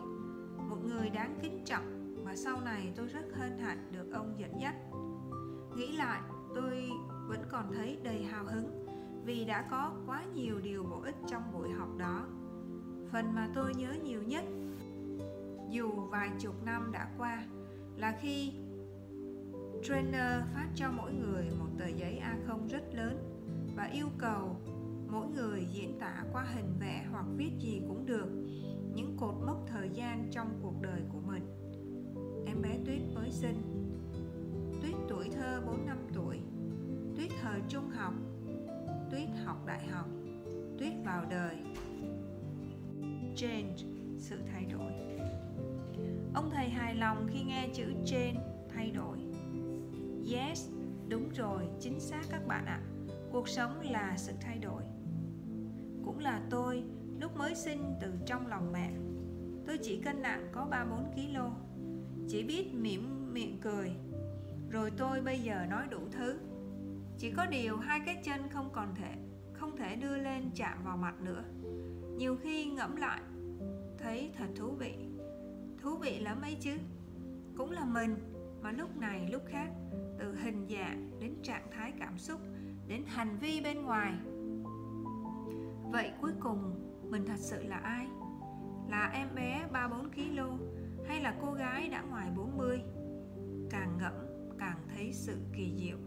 [0.69, 4.61] Một người đáng kính trọng mà sau này tôi rất hân hạnh được ông dẫn
[4.61, 4.75] dắt.
[5.75, 6.21] Nghĩ lại,
[6.55, 6.89] tôi
[7.27, 8.85] vẫn còn thấy đầy hào hứng
[9.25, 12.25] vì đã có quá nhiều điều bổ ích trong buổi học đó.
[13.11, 14.43] Phần mà tôi nhớ nhiều nhất,
[15.69, 17.43] dù vài chục năm đã qua,
[17.97, 18.53] là khi
[19.83, 23.17] trainer phát cho mỗi người một tờ giấy A0 rất lớn
[23.75, 24.55] và yêu cầu
[25.11, 28.27] mỗi người diễn tả qua hình vẽ hoặc viết gì cũng được
[28.95, 31.43] những cột mốc thời gian trong cuộc đời của mình.
[32.45, 33.61] Em bé tuyết mới sinh.
[34.81, 36.39] Tuyết tuổi thơ 4 năm tuổi.
[37.17, 38.13] Tuyết thời trung học.
[39.11, 40.07] Tuyết học đại học.
[40.79, 41.55] Tuyết vào đời.
[43.35, 43.75] Change,
[44.17, 44.91] sự thay đổi.
[46.33, 48.39] Ông thầy hài lòng khi nghe chữ change,
[48.75, 49.17] thay đổi.
[50.33, 50.69] Yes,
[51.07, 52.81] đúng rồi, chính xác các bạn ạ.
[53.31, 54.83] Cuộc sống là sự thay đổi.
[56.19, 56.83] Cũng là tôi,
[57.19, 58.91] lúc mới sinh từ trong lòng mẹ.
[59.67, 61.53] Tôi chỉ cân nặng có 3-4 kg
[62.27, 63.91] Chỉ biết mỉm miệng cười.
[64.71, 66.39] Rồi tôi bây giờ nói đủ thứ.
[67.17, 69.15] Chỉ có điều hai cái chân không còn thể
[69.53, 71.43] Không thể đưa lên chạm vào mặt nữa.
[72.17, 73.21] Nhiều khi ngẫm lại
[73.97, 74.93] Thấy thật thú vị.
[75.81, 76.77] Thú vị lắm ấy chứ.
[77.57, 78.15] Cũng là mình
[78.61, 79.69] Mà lúc này lúc khác
[80.19, 82.39] Từ hình dạng đến trạng thái cảm xúc
[82.87, 84.13] Đến hành vi bên ngoài.
[85.91, 88.07] Vậy cuối cùng, Mình thật sự là ai?
[88.89, 90.63] Là em bé 3-4 kg
[91.07, 92.81] Hay là cô gái đã ngoài 40
[93.69, 94.13] Càng ngẫm,
[94.59, 95.97] càng thấy sự kỳ diệu.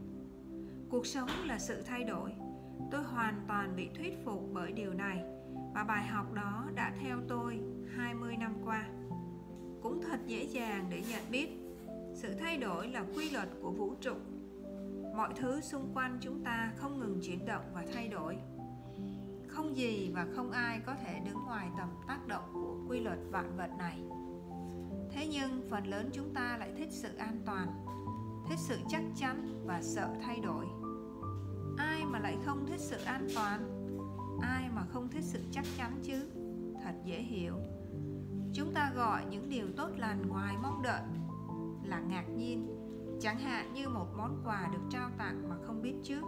[0.91, 2.33] Cuộc sống là sự thay đổi.
[2.91, 5.25] Tôi hoàn toàn bị thuyết phục bởi điều này,
[5.75, 7.61] Và bài học đó đã theo tôi
[7.97, 8.89] 20 năm qua.
[9.83, 11.49] Cũng thật dễ dàng để nhận biết,
[12.15, 14.15] sự thay đổi là quy luật của vũ trụ.
[15.17, 18.39] Mọi thứ xung quanh chúng ta không ngừng chuyển động và thay đổi
[19.53, 23.19] không gì và không ai có thể đứng ngoài tầm tác động của quy luật
[23.31, 23.99] vạn vật này.
[25.11, 27.69] Thế nhưng phần lớn chúng ta lại thích sự an toàn,
[28.49, 30.67] thích sự chắc chắn và sợ thay đổi.
[31.79, 33.89] Ai mà lại không thích sự an toàn?
[34.43, 36.23] Ai mà không thích sự chắc chắn chứ?
[36.85, 37.55] Thật dễ hiểu.
[38.55, 41.03] Chúng ta gọi những điều tốt lành ngoài mong đợi
[41.85, 42.79] là ngạc nhiên.
[43.21, 46.25] Chẳng hạn như một món quà được trao tặng mà không biết trước,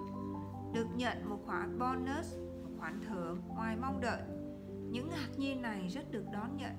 [0.72, 2.43] được nhận một khoản bonus
[2.84, 4.20] khoản thưởng ngoài mong đợi.
[4.90, 6.72] Những ngạc nhiên này rất được đón nhận.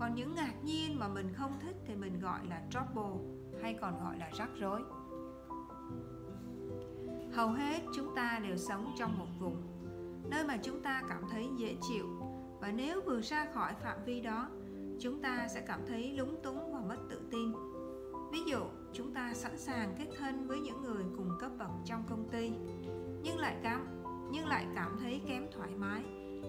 [0.00, 3.24] Còn những ngạc nhiên mà mình không thích thì mình gọi là trouble,
[3.62, 4.82] hay còn gọi là rắc rối.
[7.32, 9.62] Hầu hết chúng ta đều sống trong một vùng,
[10.30, 12.06] nơi mà chúng ta cảm thấy dễ chịu.
[12.60, 14.48] Và nếu vừa ra khỏi phạm vi đó,
[15.00, 17.52] chúng ta sẽ cảm thấy lúng túng và mất tự tin.
[18.32, 18.60] Ví dụ,
[18.92, 22.52] chúng ta sẵn sàng kết thân với những người cùng cấp bậc trong công ty,
[23.22, 23.93] nhưng lại cảm
[24.34, 26.02] nhưng lại cảm thấy kém thoải mái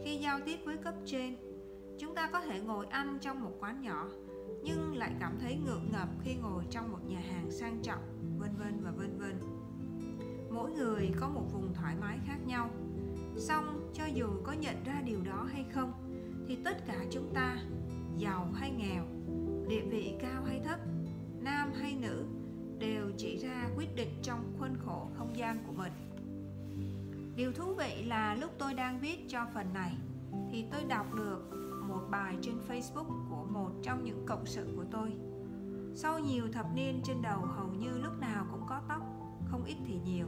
[0.04, 1.36] khi giao tiếp với cấp trên.
[2.00, 4.08] Chúng ta có thể ngồi ăn trong một quán nhỏ,
[4.63, 8.02] nhưng lại cảm thấy ngượng ngập khi ngồi trong một nhà hàng sang trọng,
[8.39, 9.39] vân vân và vân vân.
[10.50, 12.69] Mỗi người có một vùng thoải mái khác nhau.
[13.38, 15.93] Song cho dù có nhận ra điều đó hay không,
[16.48, 17.58] thì tất cả chúng ta,
[18.17, 19.04] giàu hay nghèo,
[19.67, 20.80] địa vị cao hay thấp,
[21.39, 22.26] nam hay nữ,
[22.80, 25.91] đều chỉ ra quyết định trong khuôn khổ không gian của mình
[27.36, 29.98] điều thú vị là lúc tôi đang viết cho phần này,
[30.52, 31.39] thì tôi đọc được
[31.89, 35.13] một bài trên facebook của một trong những cộng sự của tôi.
[35.93, 39.02] Sau nhiều thập niên trên đầu hầu như lúc nào cũng có tóc,
[39.45, 40.28] không ít thì nhiều.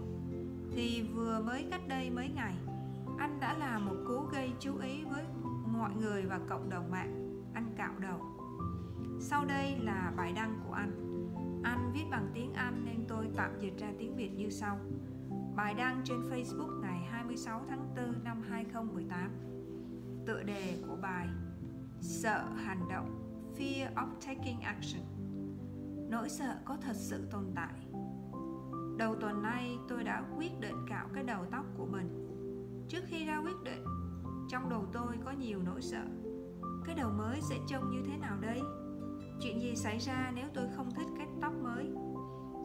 [0.72, 2.56] Thì vừa mới cách đây mấy ngày,
[3.18, 5.24] anh đã là một cú gây chú ý với
[5.66, 7.44] mọi người và cộng đồng mạng.
[7.54, 8.22] Anh cạo đầu.
[9.20, 10.92] Sau đây là bài đăng của anh.
[11.64, 14.80] Anh viết bằng tiếng Anh nên tôi tạm dịch ra tiếng Việt như sau.
[15.58, 19.32] Bài đăng trên Facebook ngày 26 tháng 4 năm 2018
[20.26, 21.28] Tựa đề của bài
[22.02, 23.20] Sợ hành động,
[23.58, 25.02] Fear of taking action.
[26.10, 27.74] Nỗi sợ có thật sự tồn tại.
[28.98, 32.28] Đầu tuần nay tôi đã quyết định cạo cái đầu tóc của mình.
[32.90, 33.84] Trước khi ra quyết định,
[34.50, 36.06] Trong đầu tôi có nhiều nỗi sợ.
[36.86, 38.62] Cái đầu mới sẽ trông như thế nào đây
[39.42, 41.86] chuyện gì xảy ra nếu tôi không thích cái tóc mới?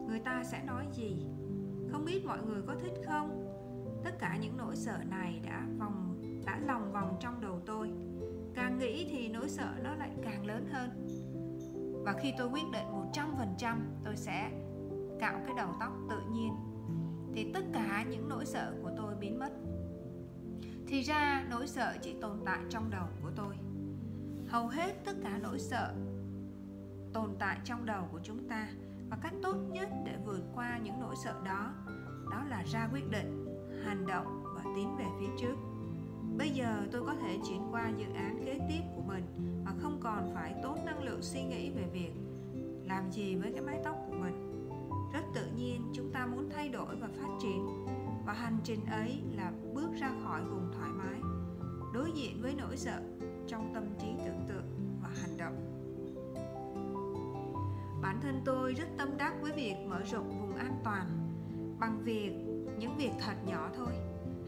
[0.07, 1.27] Người ta sẽ nói gì?
[1.93, 3.47] Không biết mọi người có thích không?
[4.03, 7.91] Tất cả những nỗi sợ này đã vòng, đã lòng vòng trong đầu tôi.
[8.55, 10.89] Càng nghĩ thì nỗi sợ nó lại càng lớn hơn.
[12.05, 14.51] Và khi tôi quyết định 100% tôi sẽ
[15.19, 16.53] cạo cái đầu tóc tự nhiên.
[17.33, 19.51] Thì tất cả những nỗi sợ của tôi biến mất.
[20.87, 23.55] Thì ra, nỗi sợ chỉ tồn tại trong đầu của tôi.
[24.47, 25.93] Hầu hết tất cả nỗi sợ
[27.13, 28.67] tồn tại trong đầu của chúng ta
[29.13, 31.73] và cách tốt nhất để vượt qua những nỗi sợ đó
[32.33, 33.45] đó là ra quyết định,
[33.85, 35.55] hành động và tiến về phía trước.
[36.37, 39.23] Bây giờ tôi có thể chuyển qua dự án kế tiếp của mình
[39.65, 42.11] mà không còn phải tốn năng lượng suy nghĩ về việc
[42.85, 44.69] làm gì với cái mái tóc của mình.
[45.13, 47.85] Rất tự nhiên, chúng ta muốn thay đổi và phát triển,
[48.25, 51.19] và hành trình ấy là bước ra khỏi vùng thoải mái,
[51.93, 53.01] đối diện với nỗi sợ
[53.47, 54.65] trong tâm trí tưởng tượng
[55.03, 55.69] và hành động.
[58.01, 61.22] Bản thân tôi rất tâm đắc với việc mở rộng vùng an toàn
[61.79, 62.31] bằng việc,
[62.77, 63.93] những việc thật nhỏ thôi.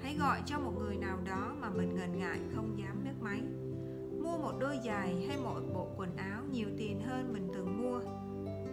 [0.01, 3.41] Hãy gọi cho một người nào đó mà mình ngần ngại không dám nước máy.
[4.23, 7.99] Mua một đôi giày hay một bộ quần áo nhiều tiền hơn mình từng mua.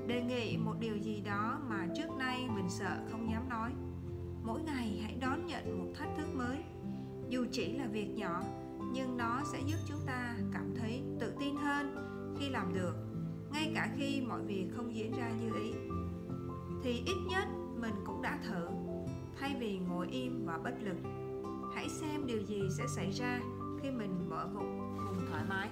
[0.07, 3.71] Đề nghị một điều gì đó mà trước nay mình sợ không dám nói.
[4.43, 6.59] Mỗi ngày hãy đón nhận một thách thức mới.
[7.29, 8.43] Dù chỉ là việc nhỏ,
[8.93, 11.97] nhưng nó sẽ giúp chúng ta cảm thấy tự tin hơn
[12.39, 12.95] khi làm được,
[13.53, 15.73] ngay cả khi mọi việc không diễn ra như ý.
[16.83, 17.49] Thì ít nhất
[18.23, 18.67] cũng đã thử
[19.41, 20.97] thay vì ngồi im và bất lực
[21.75, 23.41] hãy xem điều gì sẽ xảy ra
[23.83, 25.69] khi mình mở vùng vùng thoải mái.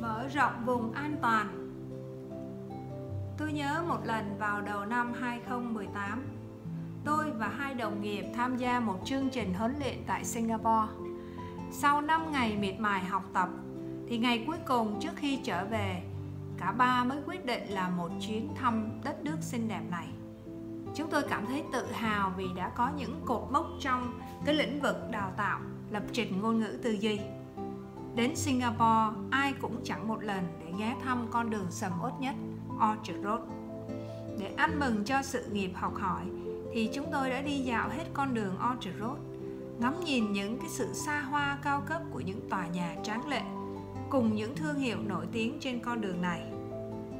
[0.00, 1.72] Mở rộng vùng an toàn.
[3.38, 6.22] Tôi nhớ một lần vào đầu năm 2018,
[7.04, 10.92] tôi và hai đồng nghiệp tham gia một chương trình huấn luyện tại Singapore.
[11.70, 13.48] Sau 5 ngày miệt mài học tập,
[14.08, 16.02] thì ngày cuối cùng trước khi trở về,
[16.58, 20.08] cả ba mới quyết định là một chuyến thăm đất nước xinh đẹp này.
[20.94, 24.80] Chúng tôi cảm thấy tự hào vì đã có những cột mốc trong cái lĩnh
[24.80, 27.20] vực đào tạo, lập trình ngôn ngữ tư duy.
[28.14, 32.34] Đến Singapore, ai cũng chẳng một lần để ghé thăm con đường sầm uất nhất
[32.74, 33.40] Orchard Road.
[34.38, 36.22] Để ăn mừng cho sự nghiệp học hỏi
[36.72, 39.18] thì chúng tôi đã đi dạo hết con đường Orchard Road,
[39.78, 43.42] ngắm nhìn những cái sự xa hoa cao cấp của những tòa nhà tráng lệ
[44.10, 46.52] cùng những thương hiệu nổi tiếng trên con đường này.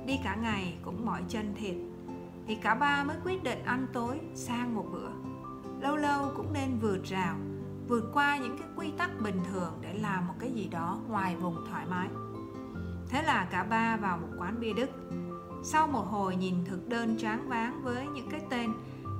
[0.06, 1.74] Đi cả ngày cũng mỏi chân thiệt
[2.46, 5.10] thì cả ba mới quyết định ăn tối sang một bữa.
[5.80, 7.36] Lâu lâu cũng nên vượt rào,
[7.88, 11.36] vượt qua những cái quy tắc bình thường để làm một cái gì đó ngoài
[11.36, 12.08] vùng thoải mái.
[13.08, 14.90] Thế là cả ba vào một quán bia Đức
[15.62, 18.72] sau một hồi nhìn thực đơn tráng váng với những cái tên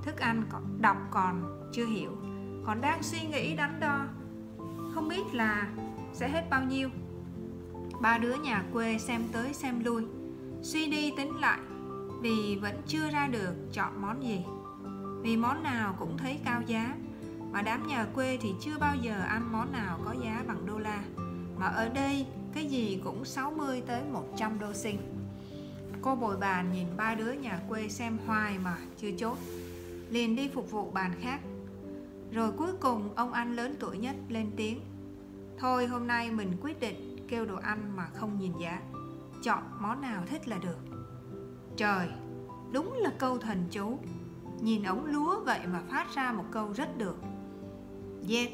[0.03, 2.11] thức ăn còn đọc còn chưa hiểu
[2.67, 4.07] còn đang suy nghĩ đắn đo
[4.95, 5.69] không biết là
[6.12, 6.91] sẽ hết bao nhiêu
[8.01, 10.03] ba đứa nhà quê xem tới xem lui.
[10.63, 11.59] Suy đi tính lại,
[12.21, 14.45] vì vẫn chưa ra được chọn món gì.
[15.23, 16.95] Vì món nào cũng thấy cao giá,
[17.53, 20.79] mà đám nhà quê thì chưa bao giờ ăn món nào có giá bằng đô
[20.79, 21.05] la.
[21.59, 24.99] Mà ở đây, cái gì cũng 60 tới 100 đô sinh.
[26.03, 29.39] Cô bồi bàn nhìn ba đứa nhà quê xem hoài mà chưa chốt,
[30.11, 31.41] Liền đi phục vụ bàn khác.
[32.33, 34.81] Rồi cuối cùng, ông anh lớn tuổi nhất lên tiếng,
[35.59, 38.81] Thôi hôm nay mình quyết định kêu đồ ăn mà không nhìn giá.
[39.43, 40.79] Chọn món nào thích là được.
[41.77, 42.09] Trời,
[42.72, 43.99] đúng là câu thần chú.
[44.61, 47.16] Nhìn ống lúa vậy mà phát ra một câu rất được.
[48.31, 48.51] Yeah,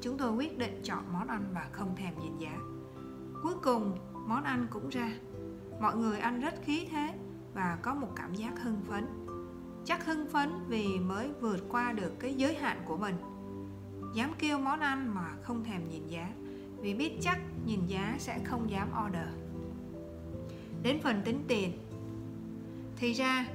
[0.00, 2.58] chúng tôi quyết định chọn món ăn và không thèm nhìn giá.
[3.42, 5.10] Cuối cùng món ăn cũng ra.
[5.80, 7.18] Mọi người ăn rất khí thế
[7.54, 9.06] và có một cảm giác hưng phấn.
[9.84, 13.16] Chắc hưng phấn vì mới vượt qua được cái giới hạn của mình.
[14.14, 16.32] Dám kêu món ăn mà không thèm nhìn giá
[16.80, 19.28] vì biết chắc nhìn giá sẽ không dám order.
[20.82, 21.72] Đến phần tính tiền.
[22.96, 23.46] Thì ra,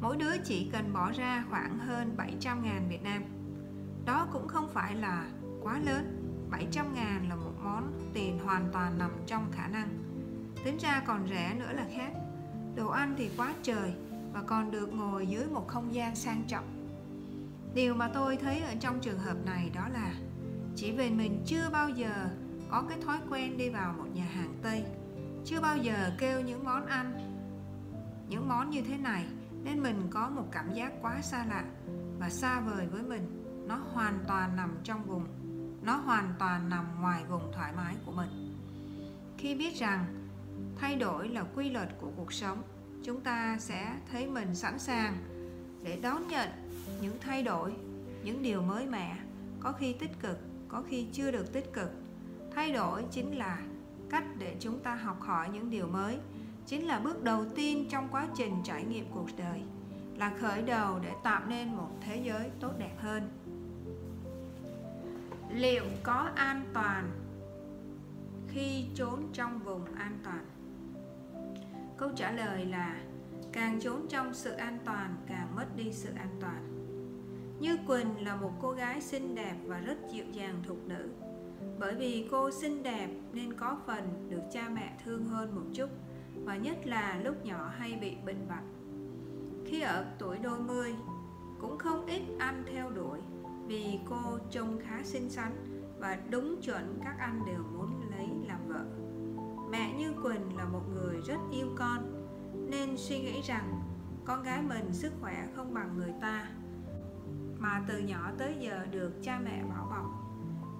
[0.00, 3.24] mỗi đứa chỉ cần bỏ ra khoảng hơn 700 ngàn Việt Nam.
[4.04, 5.26] Đó cũng không phải là
[5.62, 6.14] quá lớn.
[6.50, 9.88] 700 ngàn là một món tiền hoàn toàn nằm trong khả năng.
[10.64, 12.12] Tính ra còn rẻ nữa là khác.
[12.76, 13.92] Đồ ăn thì quá trời
[14.32, 16.64] Và còn được ngồi dưới một không gian sang trọng.
[17.74, 20.14] Điều mà tôi thấy ở trong trường hợp này đó là
[20.76, 22.28] Chỉ vì mình chưa bao giờ
[22.70, 24.84] có cái thói quen đi vào một nhà hàng Tây.
[25.44, 27.12] Chưa bao giờ kêu những món ăn,
[28.28, 29.26] Những món như thế này,
[29.64, 31.64] Nên mình có một cảm giác quá xa lạ
[32.18, 33.44] Và xa vời với mình.
[33.68, 35.26] Nó hoàn toàn nằm trong vùng,
[35.82, 38.54] Nó hoàn toàn nằm ngoài vùng thoải mái của mình.
[39.38, 40.04] Khi biết rằng
[40.80, 42.62] thay đổi là quy luật của cuộc sống,
[43.02, 45.16] chúng ta sẽ thấy mình sẵn sàng
[45.82, 46.48] để đón nhận
[47.02, 47.74] những thay đổi,
[48.24, 49.16] những điều mới mẻ,
[49.60, 50.38] có khi tích cực,
[50.68, 51.90] có khi chưa được tích cực
[52.54, 53.58] thay đổi chính là
[54.10, 56.18] cách để chúng ta học hỏi những điều mới.
[56.66, 59.62] Chính là bước đầu tiên trong quá trình trải nghiệm cuộc đời
[60.16, 63.28] là khởi đầu để tạo nên một thế giới tốt đẹp hơn.
[65.50, 67.10] Liệu có an toàn
[68.48, 70.44] khi trốn trong vùng an toàn?
[71.96, 73.00] Câu trả lời là
[73.52, 76.74] càng trốn trong sự an toàn, càng mất đi sự an toàn.
[77.60, 81.08] Như quỳnh là một cô gái xinh đẹp và rất dịu dàng thục nữ
[81.78, 85.90] bởi vì cô xinh đẹp nên có phần được cha mẹ thương hơn một chút,
[86.44, 88.62] và nhất là lúc nhỏ hay bị bệnh vặt.
[89.66, 90.94] Khi ở tuổi đôi mươi,
[91.60, 93.18] cũng không ít anh theo đuổi
[93.66, 95.52] vì cô trông khá xinh xắn
[95.98, 98.84] và đúng chuẩn các anh đều muốn lấy làm vợ.
[99.70, 102.28] Mẹ Như Quỳnh là một người rất yêu con,
[102.70, 103.82] Nên suy nghĩ rằng
[104.24, 106.48] con gái mình sức khỏe không bằng người ta,
[107.58, 109.87] Mà từ nhỏ tới giờ được cha mẹ bảo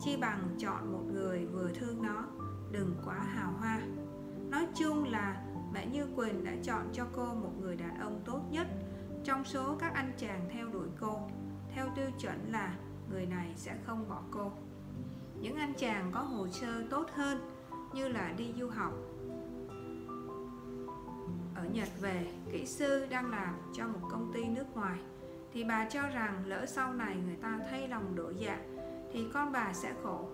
[0.00, 2.24] Chi bằng chọn một người vừa thương nó
[2.70, 3.80] Đừng quá hào hoa.
[4.50, 5.42] Nói chung là
[5.72, 8.66] mẹ Như Quỳnh đã chọn cho cô một người đàn ông tốt nhất
[9.24, 11.20] Trong số các anh chàng theo đuổi cô.
[11.74, 12.76] Theo tiêu chuẩn là
[13.10, 14.52] người này sẽ không bỏ cô.
[15.40, 17.38] Những anh chàng có hồ sơ tốt hơn
[17.94, 18.92] như là đi du học.
[21.54, 24.98] Ở Nhật về, kỹ sư đang làm cho một công ty nước ngoài.
[25.52, 28.58] Thì bà cho rằng lỡ sau này người ta thay lòng đổi dạ
[29.12, 30.28] thì con bà sẽ khổ.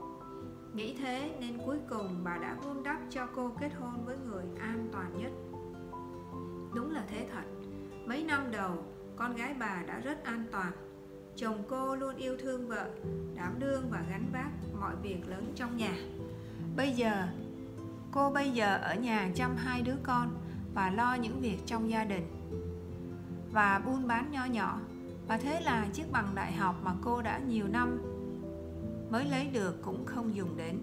[0.75, 4.45] Nghĩ thế nên cuối cùng bà đã vun đắp cho cô kết hôn với người
[4.61, 5.33] an toàn nhất.
[6.75, 7.45] Đúng là thế thật.
[8.07, 8.85] Mấy năm đầu,
[9.17, 10.73] con gái bà đã rất an toàn.
[11.37, 12.91] Chồng cô luôn yêu thương vợ,
[13.35, 14.51] đảm đương và gánh vác
[14.81, 15.95] mọi việc lớn trong nhà.
[16.77, 17.27] Bây giờ,
[18.13, 20.29] cô bây giờ ở nhà chăm hai đứa con
[20.75, 22.27] và lo những việc trong gia đình
[23.53, 24.81] và buôn bán nho nhỏ
[25.29, 28.14] và thế là chiếc bằng đại học mà cô đã nhiều năm
[29.11, 30.79] mới lấy được cũng không dùng đến.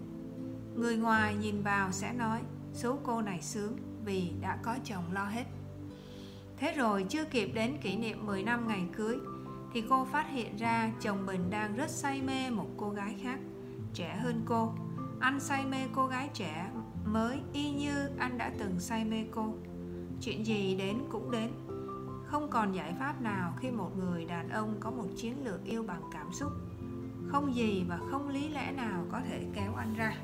[0.74, 2.40] Người ngoài nhìn vào sẽ nói,
[2.72, 5.44] số cô này sướng vì đã có chồng lo hết.
[6.56, 9.18] Thế rồi chưa kịp đến kỷ niệm 10 năm ngày cưới,
[9.72, 13.38] thì cô phát hiện ra chồng mình đang rất say mê một cô gái khác,
[13.94, 14.72] trẻ hơn cô.
[15.20, 16.70] Anh say mê cô gái trẻ
[17.04, 19.54] mới y như anh đã từng say mê cô.
[20.20, 21.50] Chuyện gì đến cũng đến.
[22.24, 25.82] Không còn giải pháp nào khi một người đàn ông có một chiến lược yêu
[25.82, 26.52] bằng cảm xúc
[27.32, 30.16] không gì và không lý lẽ nào có thể kéo anh ra.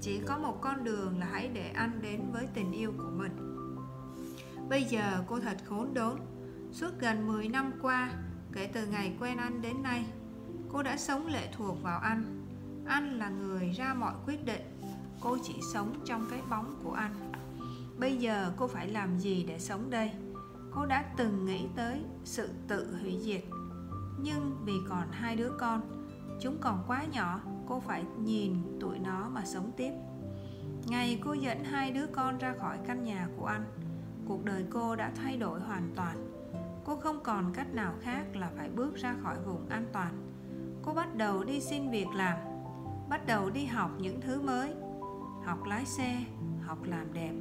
[0.00, 3.56] Chỉ có một con đường là hãy để anh đến với tình yêu của mình.
[4.68, 6.18] Bây giờ cô thật khốn đốn.
[6.72, 8.10] Suốt gần 10 năm qua,
[8.52, 10.06] kể từ ngày quen anh đến nay,
[10.68, 12.46] cô đã sống lệ thuộc vào anh.
[12.86, 14.62] Anh là người ra mọi quyết định.
[15.20, 17.32] Cô chỉ sống trong cái bóng của anh.
[17.98, 20.10] Bây giờ cô phải làm gì để sống đây?
[20.70, 23.42] Cô đã từng nghĩ tới sự tự hủy diệt.
[24.22, 25.97] Nhưng vì còn hai đứa con
[26.40, 29.92] chúng còn quá nhỏ, cô phải nhìn tụi nó mà sống tiếp.
[30.86, 33.64] Ngày cô dẫn hai đứa con ra khỏi căn nhà của anh,
[34.26, 36.16] cuộc đời cô đã thay đổi hoàn toàn.
[36.84, 40.12] Cô không còn cách nào khác là phải bước ra khỏi vùng an toàn.
[40.82, 42.38] Cô bắt đầu đi xin việc làm,
[43.08, 44.74] bắt đầu đi học những thứ mới,
[45.44, 46.24] học lái xe,
[46.60, 47.32] học làm đẹp.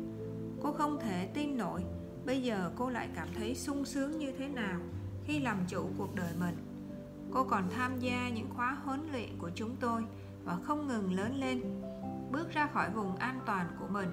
[0.61, 1.83] Cô không thể tin nổi,
[2.25, 4.79] bây giờ cô lại cảm thấy sung sướng như thế nào
[5.25, 6.66] khi làm chủ cuộc đời mình
[7.33, 10.05] cô còn tham gia những khóa huấn luyện của chúng tôi
[10.43, 11.61] và không ngừng lớn lên,
[12.31, 14.11] bước ra khỏi vùng an toàn của mình.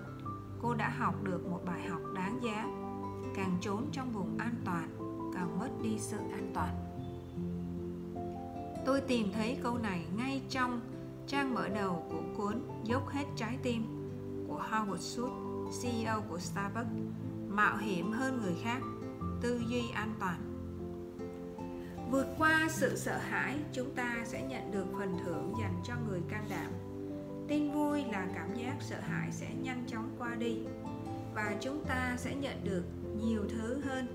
[0.62, 2.67] Cô đã học được một bài học đáng giá,
[3.35, 4.89] càng trốn trong vùng an toàn,
[5.35, 6.75] càng mất đi sự an toàn.
[8.87, 10.81] Tôi tìm thấy câu này ngay trong
[11.27, 13.83] trang mở đầu của cuốn dốc hết trái tim
[14.49, 16.89] của Howard Schultz CEO của Starbucks,
[17.49, 18.83] mạo hiểm hơn người khác,
[19.41, 20.54] tư duy an toàn
[22.15, 26.21] vượt qua sự sợ hãi, chúng ta sẽ nhận được phần thưởng dành cho người
[26.29, 26.73] can đảm.
[27.49, 30.59] Tin vui là cảm giác sợ hãi sẽ nhanh chóng qua đi,
[31.35, 32.83] và chúng ta sẽ nhận được
[33.25, 34.07] nhiều thứ hơn,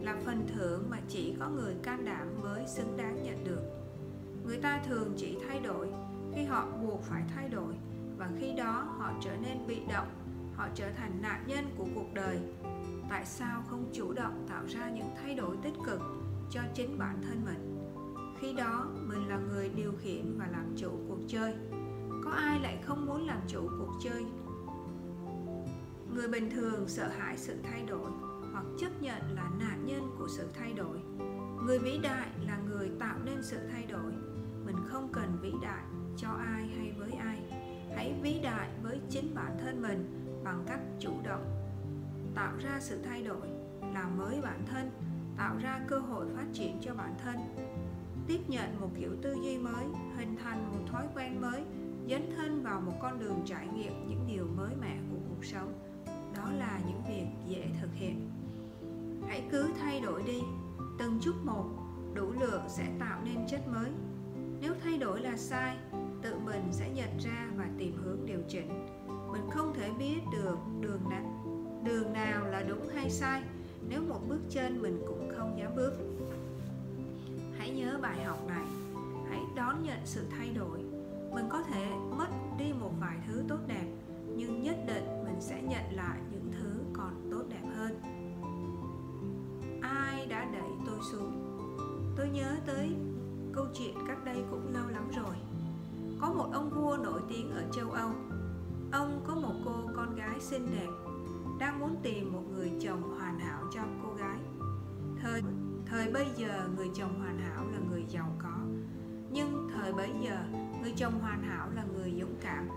[0.00, 3.62] là phần thưởng mà chỉ có người can đảm mới xứng đáng nhận được.
[4.44, 5.88] Người ta thường chỉ thay đổi
[6.34, 7.74] khi họ buộc phải thay đổi,
[8.18, 10.08] và khi đó họ trở nên bị động,
[10.54, 12.38] họ trở thành nạn nhân của cuộc đời.
[13.10, 16.00] Tại sao không chủ động tạo ra những thay đổi tích cực?
[16.54, 17.78] Cho chính bản thân mình.
[18.40, 21.54] Khi đó, mình là người điều khiển và làm chủ cuộc chơi.
[22.24, 24.24] Có ai lại không muốn làm chủ cuộc chơi?
[26.14, 28.10] Người bình thường sợ hãi sự thay đổi
[28.52, 30.98] hoặc chấp nhận là nạn nhân của sự thay đổi.
[31.66, 34.12] Người vĩ đại là người tạo nên sự thay đổi.
[34.66, 35.84] Mình không cần vĩ đại
[36.16, 37.42] cho ai hay với ai.
[37.96, 41.44] Hãy vĩ đại với chính bản thân mình bằng cách chủ động
[42.34, 43.48] tạo ra sự thay đổi,
[43.94, 44.90] làm mới bản thân
[45.36, 47.36] tạo ra cơ hội phát triển cho bản thân.
[48.26, 49.84] Tiếp nhận một kiểu tư duy mới,
[50.16, 51.62] hình thành một thói quen mới,
[52.08, 55.72] dấn thân vào một con đường trải nghiệm những điều mới mẻ của cuộc sống.
[56.36, 58.30] Đó là những việc dễ thực hiện.
[59.28, 60.40] Hãy cứ thay đổi đi.
[60.98, 61.64] Từng chút một,
[62.14, 63.90] đủ lượng sẽ tạo nên chất mới.
[64.60, 65.76] Nếu thay đổi là sai,
[66.22, 68.86] tự mình sẽ nhận ra và tìm hướng điều chỉnh.
[69.32, 71.34] Mình không thể biết được đường nào
[71.84, 73.42] đường nào là đúng hay sai.
[73.88, 75.92] Nếu một bước chân mình cũng không dám bước.
[77.58, 78.64] Hãy nhớ bài học này.
[79.30, 80.78] Hãy đón nhận sự thay đổi.
[81.34, 82.28] Mình có thể mất
[82.58, 83.86] đi một vài thứ tốt đẹp,
[84.36, 88.00] nhưng nhất định mình sẽ nhận lại những thứ còn tốt đẹp hơn.
[89.82, 91.32] Ai đã đẩy tôi xuống?
[92.16, 92.96] Tôi nhớ tới
[93.52, 95.36] câu chuyện cách đây cũng lâu lắm rồi.
[96.20, 98.10] Có một ông vua nổi tiếng ở châu âu.
[98.92, 100.90] Ông có một cô con gái xinh đẹp
[101.58, 104.03] đang muốn tìm một người chồng hoàn hảo cho cô
[105.24, 105.42] thời
[105.86, 108.58] thời bây giờ người chồng hoàn hảo là người giàu có.
[109.30, 110.38] Nhưng thời bấy giờ,
[110.82, 112.68] người chồng hoàn hảo là người dũng cảm.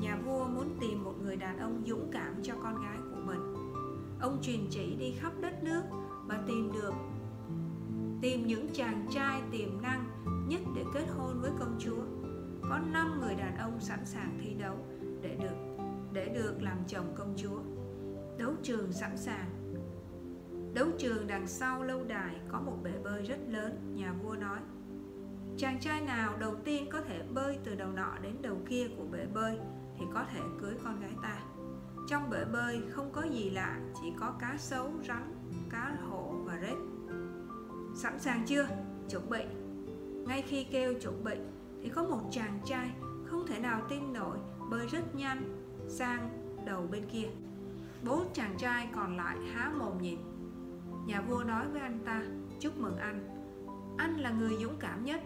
[0.00, 3.54] Nhà vua muốn tìm một người đàn ông dũng cảm cho con gái của mình.
[4.20, 5.82] Ông truyền chỉ đi khắp đất nước
[6.26, 6.94] và tìm được,
[8.22, 10.04] tìm những chàng trai tiềm năng
[10.48, 12.02] nhất để kết hôn với công chúa.
[12.68, 14.76] Có 5 người đàn ông sẵn sàng thi đấu
[15.22, 17.58] để được để được làm chồng công chúa.
[18.38, 19.53] Đấu trường sẵn sàng.
[20.74, 24.58] Đấu trường đằng sau lâu đài có một bể bơi rất lớn, nhà vua nói.
[25.56, 29.04] Chàng trai nào đầu tiên có thể bơi từ đầu nọ đến đầu kia của
[29.04, 29.58] bể bơi
[29.98, 31.42] thì có thể cưới con gái ta.
[32.08, 35.34] Trong bể bơi không có gì lạ, chỉ có cá sấu, rắn,
[35.70, 36.76] cá hổ và rết.
[37.94, 38.66] Sẵn sàng chưa?
[39.10, 39.44] Chuẩn bị.
[40.26, 41.36] Ngay khi kêu chuẩn bị
[41.82, 42.90] thì có một chàng trai
[43.24, 44.38] không thể nào tin nổi
[44.70, 45.42] bơi rất nhanh
[45.88, 46.30] sang
[46.66, 47.28] đầu bên kia.
[48.04, 50.18] Bốn chàng trai còn lại há mồm nhìn.
[51.06, 52.22] Nhà vua nói với anh ta,
[52.60, 53.28] chúc mừng anh.
[53.98, 55.20] Anh là người dũng cảm nhất,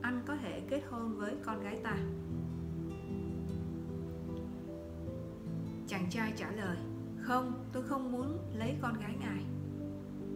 [0.00, 1.96] anh có thể kết hôn với con gái ta.
[5.86, 6.76] Chàng trai trả lời,
[7.22, 9.44] không, tôi không muốn lấy con gái ngài.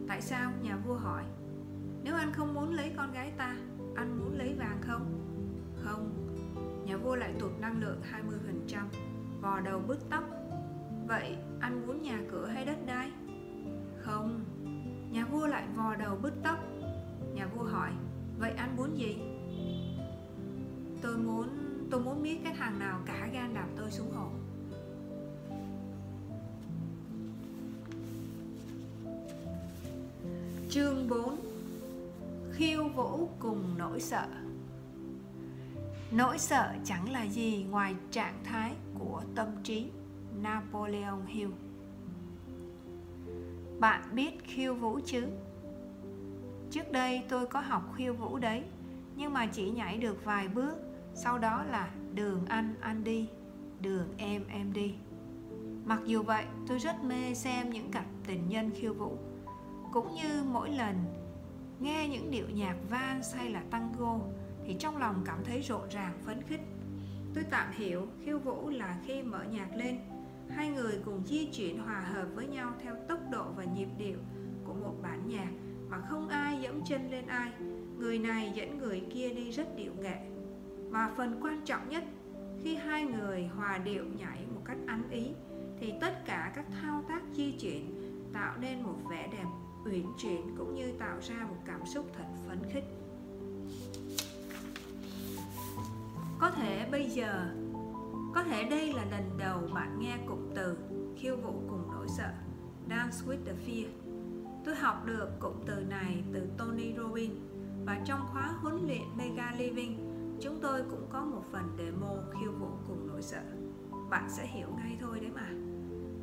[0.07, 0.51] Tại sao?
[0.61, 1.23] Nhà vua hỏi.
[2.03, 3.55] Nếu anh không muốn lấy con gái ta,
[3.95, 5.05] anh muốn lấy vàng không?
[5.83, 6.11] Không.
[6.85, 8.01] Nhà vua lại tụt năng lượng
[8.67, 8.81] 20%,
[9.41, 10.23] vò đầu bứt tóc.
[11.07, 13.11] Vậy anh muốn nhà cửa hay đất đai?
[14.01, 14.56] Không.
[15.11, 16.57] Nhà vua lại vò đầu bứt tóc.
[17.33, 17.91] Nhà vua hỏi,
[18.39, 19.17] vậy anh muốn gì?
[21.01, 21.47] Tôi muốn
[21.91, 24.29] tôi muốn biết cái thằng nào cả gan đạp tôi xuống hồ.
[30.69, 31.39] Chương 4
[32.51, 34.27] Khiêu vũ cùng nỗi sợ
[36.11, 39.85] Nỗi sợ chẳng là gì ngoài trạng thái của tâm trí
[40.41, 41.49] Napoleon Hill
[43.79, 45.27] bạn biết khiêu vũ chứ?
[46.71, 48.63] Trước đây tôi có học khiêu vũ đấy,
[49.15, 50.75] Nhưng mà chỉ nhảy được vài bước,
[51.13, 53.29] Sau đó là đường anh anh đi,
[53.81, 54.95] Đường em em đi.
[55.85, 59.17] Mặc dù vậy, tôi rất mê xem những cặp tình nhân khiêu vũ.
[59.93, 60.95] Cũng như mỗi lần
[61.79, 64.19] nghe những điệu nhạc vang hay là tango,
[64.65, 66.61] thì trong lòng cảm thấy rộn ràng, phấn khích.
[67.33, 69.99] Tôi tạm hiểu khiêu vũ là khi mở nhạc lên
[70.57, 74.17] hai người cùng di chuyển hòa hợp với nhau theo tốc độ và nhịp điệu
[74.63, 75.49] của một bản nhạc
[75.89, 77.51] mà không ai dẫm chân lên ai.
[77.97, 80.17] Người này dẫn người kia đi rất điệu nghệ.
[80.89, 82.03] Và phần quan trọng nhất,
[82.63, 85.31] khi hai người hòa điệu nhảy một cách ăn ý,
[85.79, 88.01] thì tất cả các thao tác di chuyển
[88.33, 89.45] tạo nên một vẻ đẹp
[89.85, 92.83] uyển chuyển cũng như tạo ra một cảm xúc thật phấn khích.
[96.39, 97.45] Có thể bây giờ
[98.37, 100.77] có thể đây là lần đầu bạn nghe cụm từ
[101.15, 102.29] khiêu vũ cùng nỗi sợ,
[102.89, 103.87] dance with the fear.
[104.65, 107.37] Tôi học được cụm từ này từ Tony Robbins
[107.85, 109.97] và trong khóa huấn luyện Mega Living,
[110.41, 113.41] chúng tôi cũng có một phần demo khiêu vũ cùng nỗi sợ.
[114.09, 115.49] Bạn sẽ hiểu ngay thôi đấy mà.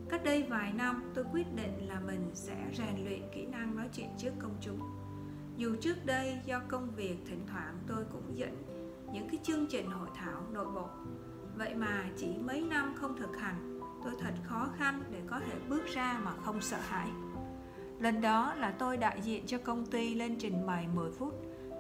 [0.08, 3.88] Cách đây vài năm, tôi quyết định là mình sẽ rèn luyện kỹ năng nói
[3.92, 4.80] chuyện trước công chúng.
[5.56, 8.62] Dù trước đây do công việc thỉnh thoảng tôi cũng dẫn
[9.12, 10.88] những cái chương trình hội thảo nội bộ
[11.56, 15.54] Vậy mà chỉ mấy năm không thực hành tôi thật khó khăn để có thể
[15.68, 17.08] bước ra mà không sợ hãi.
[18.00, 21.34] Lần đó là tôi đại diện cho công ty lên trình bày 10 phút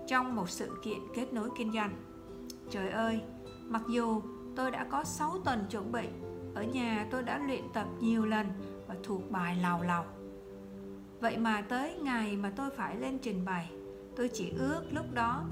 [0.06, 1.96] trong một sự kiện kết nối kinh doanh.
[2.70, 3.20] Trời ơi,
[3.64, 4.22] mặc dù
[4.56, 6.08] tôi đã có 6 tuần chuẩn bị
[6.54, 8.46] ở nhà tôi đã luyện tập nhiều lần
[8.86, 10.04] và thuộc bài lào lào.
[11.20, 13.70] Vậy mà tới ngày mà tôi phải lên trình bày
[14.16, 15.44] tôi chỉ ước lúc đó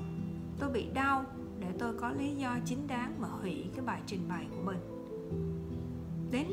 [0.58, 1.24] tôi bị đau
[1.62, 4.78] để tôi có lý do chính đáng mà hủy cái bài trình bày của mình.
[6.30, 6.46] Đến,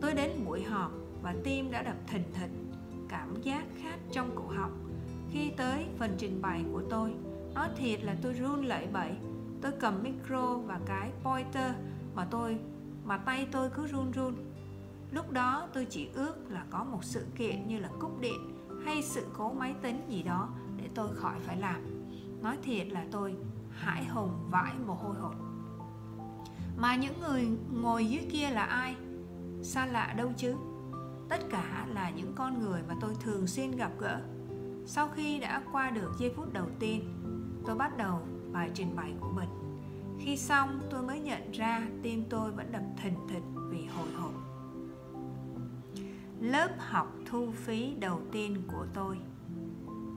[0.00, 0.92] tôi đến buổi họp
[1.22, 2.50] và tim đã đập thình thịch,
[3.08, 4.88] cảm giác khát trong cổ họng
[5.30, 7.14] khi tới phần trình bày của tôi,
[7.54, 9.10] nói thiệt là tôi run lẩy bẩy.
[9.62, 11.72] Tôi cầm micro và cái pointer
[12.14, 12.58] mà tôi,
[13.04, 14.34] mà tay tôi cứ run run.
[15.10, 19.02] Lúc đó tôi chỉ ước là có một sự kiện như là cúp điện hay
[19.02, 21.82] sự cố máy tính gì đó để tôi khỏi phải làm.
[22.42, 23.34] Nói thiệt là tôi
[23.78, 25.34] hãi hùng vãi mồ hôi hột.
[26.76, 28.96] Mà những người ngồi dưới kia là ai?
[29.62, 30.54] Xa lạ đâu chứ?
[31.28, 34.20] Tất cả là những con người mà tôi thường xuyên gặp gỡ.
[34.86, 37.04] Sau khi đã qua được giây phút đầu tiên,
[37.66, 38.20] tôi bắt đầu
[38.52, 39.48] bài trình bày của mình.
[40.20, 44.32] Khi xong, tôi mới nhận ra tim tôi vẫn đập thình thịch vì hồi hộp.
[46.40, 49.18] Lớp học thu phí đầu tiên của tôi.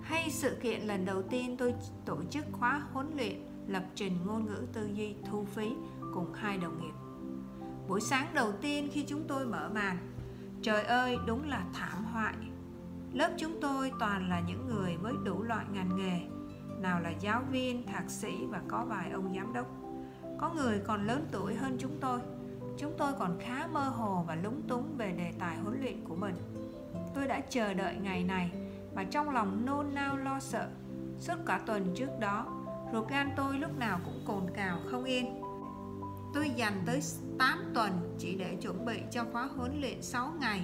[0.01, 1.73] Hay sự kiện lần đầu tiên tôi
[2.05, 5.73] tổ chức khóa huấn luyện lập trình ngôn ngữ tư duy thu phí
[6.13, 6.93] cùng hai đồng nghiệp.
[7.87, 9.97] Buổi sáng đầu tiên khi chúng tôi mở màn,
[10.61, 12.35] trời ơi, đúng là thảm hoại
[13.13, 16.19] lớp chúng tôi toàn là những người với đủ loại ngành nghề,
[16.81, 19.67] nào là giáo viên, thạc sĩ và có vài ông giám đốc.
[20.37, 22.19] Có người còn lớn tuổi hơn chúng tôi.
[22.77, 26.15] Chúng tôi còn khá mơ hồ và lúng túng về đề tài huấn luyện của
[26.15, 26.35] mình.
[27.15, 28.51] Tôi đã chờ đợi ngày này
[28.93, 30.69] và trong lòng nôn nao lo sợ.
[31.19, 32.60] Suốt cả tuần trước đó
[32.93, 35.41] ruột gan tôi lúc nào cũng cồn cào không yên
[36.33, 36.99] tôi dành tới
[37.39, 40.61] 8 tuần chỉ để chuẩn bị cho khóa huấn luyện 6 ngày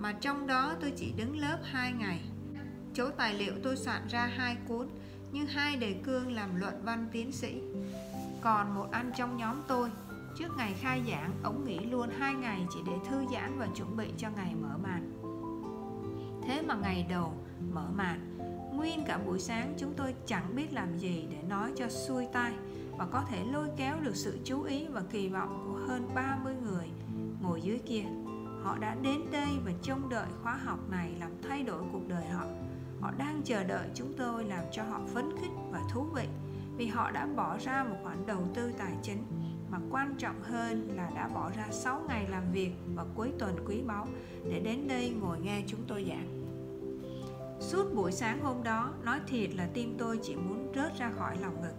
[0.00, 2.20] mà trong đó tôi chỉ đứng lớp 2 ngày.
[2.94, 4.88] Chỗ tài liệu tôi soạn ra hai cuốn,
[5.32, 7.62] nhưng hai đề cương làm luận văn tiến sĩ.
[8.40, 9.90] Còn một anh trong nhóm tôi,
[10.38, 13.96] trước ngày khai giảng, ông nghỉ luôn hai ngày chỉ để thư giãn và chuẩn
[13.96, 15.12] bị cho ngày mở màn.
[16.46, 17.34] Thế mà ngày đầu
[17.72, 18.29] mở màn,
[18.80, 22.52] nguyên cả buổi sáng, chúng tôi chẳng biết làm gì để nói cho xuôi tai
[22.98, 26.54] và có thể lôi kéo được sự chú ý và kỳ vọng của hơn 30
[26.62, 26.86] người
[27.40, 28.04] ngồi dưới kia.
[28.62, 32.24] Họ đã đến đây và trông đợi khóa học này làm thay đổi cuộc đời
[32.24, 32.44] họ.
[33.00, 36.24] Họ đang chờ đợi chúng tôi làm cho họ phấn khích và thú vị
[36.76, 39.22] vì họ đã bỏ ra một khoản đầu tư tài chính,
[39.70, 43.56] mà quan trọng hơn là đã bỏ ra 6 ngày làm việc và cuối tuần
[43.66, 44.06] quý báu
[44.50, 46.39] để đến đây ngồi nghe chúng tôi giảng.
[47.60, 51.38] Suốt buổi sáng hôm đó, nói thiệt là tim tôi chỉ muốn rớt ra khỏi
[51.38, 51.74] lòng ngực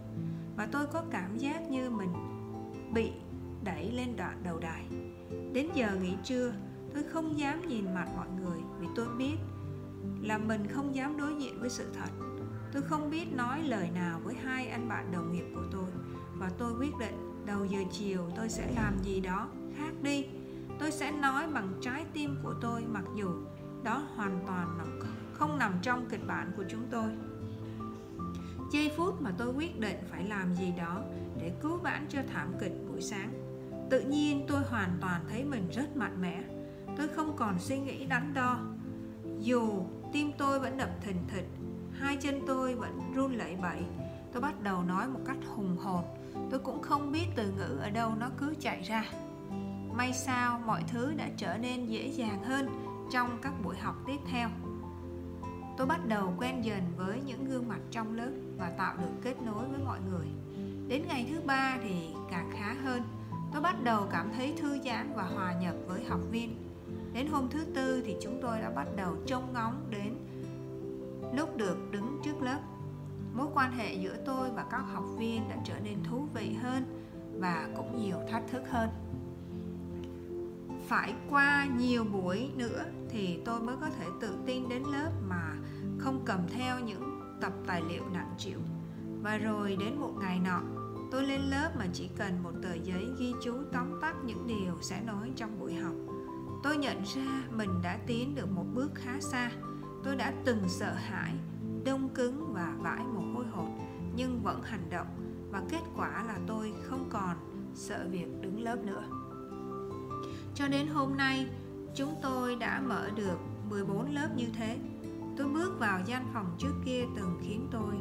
[0.56, 2.12] và tôi có cảm giác như mình
[2.94, 3.12] bị
[3.64, 4.86] đẩy lên đoạn đầu đài.
[5.52, 6.52] Đến giờ nghỉ trưa,
[6.94, 9.36] tôi không dám nhìn mặt mọi người vì tôi biết
[10.20, 12.10] là mình không dám đối diện với sự thật.
[12.72, 15.90] Tôi không biết nói lời nào với hai anh bạn đồng nghiệp của tôi
[16.38, 20.26] và tôi quyết định đầu giờ chiều tôi sẽ làm gì đó khác đi.
[20.78, 23.28] Tôi sẽ nói bằng trái tim của tôi mặc dù
[23.84, 24.84] đó hoàn toàn là
[25.42, 27.10] không nằm trong kịch bản của chúng tôi.
[28.72, 31.02] Giây phút mà tôi quyết định phải làm gì đó
[31.40, 33.32] để cứu vãn cho thảm kịch buổi sáng.
[33.90, 36.42] Tự nhiên tôi hoàn toàn thấy mình rất mạnh mẽ.
[36.96, 38.58] Tôi không còn suy nghĩ đắn đo.
[39.40, 41.48] Dù tim tôi vẫn đập thình thịch,
[41.92, 43.82] hai chân tôi vẫn run lẩy bẩy.
[44.32, 46.04] Tôi bắt đầu nói một cách hùng hồn.
[46.50, 49.04] Tôi cũng không biết từ ngữ ở đâu nó cứ chạy ra.
[49.92, 52.68] May sao mọi thứ đã trở nên dễ dàng hơn
[53.12, 54.48] trong các buổi học tiếp theo
[55.76, 59.42] tôi bắt đầu quen dần với những gương mặt trong lớp và tạo được kết
[59.42, 60.26] nối với mọi người.
[60.88, 63.02] Đến ngày thứ ba thì càng khá hơn.
[63.52, 66.56] Tôi bắt đầu cảm thấy thư giãn và hòa nhập với học viên.
[67.12, 70.14] Đến hôm thứ tư thì chúng tôi đã bắt đầu trông ngóng đến
[71.36, 72.60] lúc được đứng trước lớp.
[73.34, 76.84] Mối quan hệ giữa tôi và các học viên đã trở nên thú vị hơn
[77.38, 78.88] và cũng nhiều thách thức hơn
[80.92, 85.56] phải qua nhiều buổi nữa thì tôi mới có thể tự tin đến lớp mà
[85.98, 88.58] không cầm theo những tập tài liệu nặng chịu.
[89.22, 90.60] Và rồi đến một ngày nọ,
[91.10, 94.76] tôi lên lớp mà chỉ cần một tờ giấy ghi chú tóm tắt những điều
[94.80, 95.94] sẽ nói trong buổi học.
[96.62, 99.50] Tôi nhận ra mình đã tiến được một bước khá xa.
[100.04, 101.34] Tôi đã từng sợ hãi,
[101.84, 103.70] đông cứng và vãi mồ hôi hột,
[104.16, 105.06] nhưng vẫn hành động.
[105.50, 107.36] Và kết quả là tôi không còn
[107.74, 109.21] sợ việc đứng lớp nữa
[110.54, 111.46] cho đến hôm nay,
[111.94, 113.38] chúng tôi đã mở được
[113.70, 114.78] 14 lớp như thế.
[115.36, 117.94] Tôi bước vào gian phòng trước kia từng khiến tôi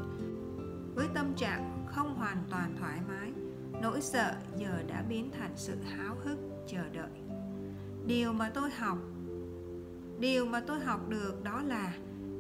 [0.95, 3.31] với tâm trạng không hoàn toàn thoải mái.
[3.81, 6.37] Nỗi sợ giờ đã biến thành sự háo hức
[6.67, 7.21] chờ đợi.
[8.05, 8.97] Điều mà tôi học,
[10.19, 11.93] điều mà tôi học được đó là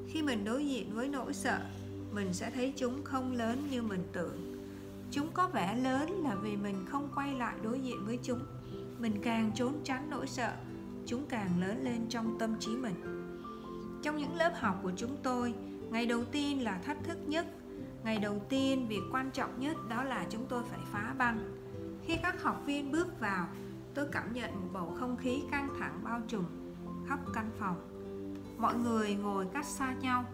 [0.07, 1.59] khi mình đối diện với nỗi sợ,
[2.11, 4.57] mình sẽ thấy chúng không lớn như mình tưởng.
[5.11, 8.39] Chúng có vẻ lớn là vì mình không quay lại đối diện với chúng
[9.01, 10.53] mình càng trốn tránh nỗi sợ,
[11.05, 12.95] chúng càng lớn lên trong tâm trí mình.
[14.03, 15.53] Trong những lớp học của chúng tôi,
[15.89, 17.45] ngày đầu tiên là thách thức nhất,
[18.03, 21.39] ngày đầu tiên việc quan trọng nhất đó là chúng tôi phải phá băng.
[22.05, 23.47] Khi các học viên bước vào,
[23.93, 26.45] tôi cảm nhận một bầu không khí căng thẳng bao trùm
[27.07, 27.75] khắp căn phòng.
[28.57, 30.25] Mọi người ngồi cách xa nhau,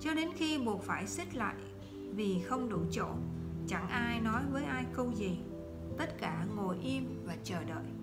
[0.00, 1.54] cho đến khi buộc phải xích lại
[2.14, 3.08] vì không đủ chỗ,
[3.66, 5.38] chẳng ai nói với ai câu gì.
[5.98, 7.97] Tất cả ngồi im và chờ đợi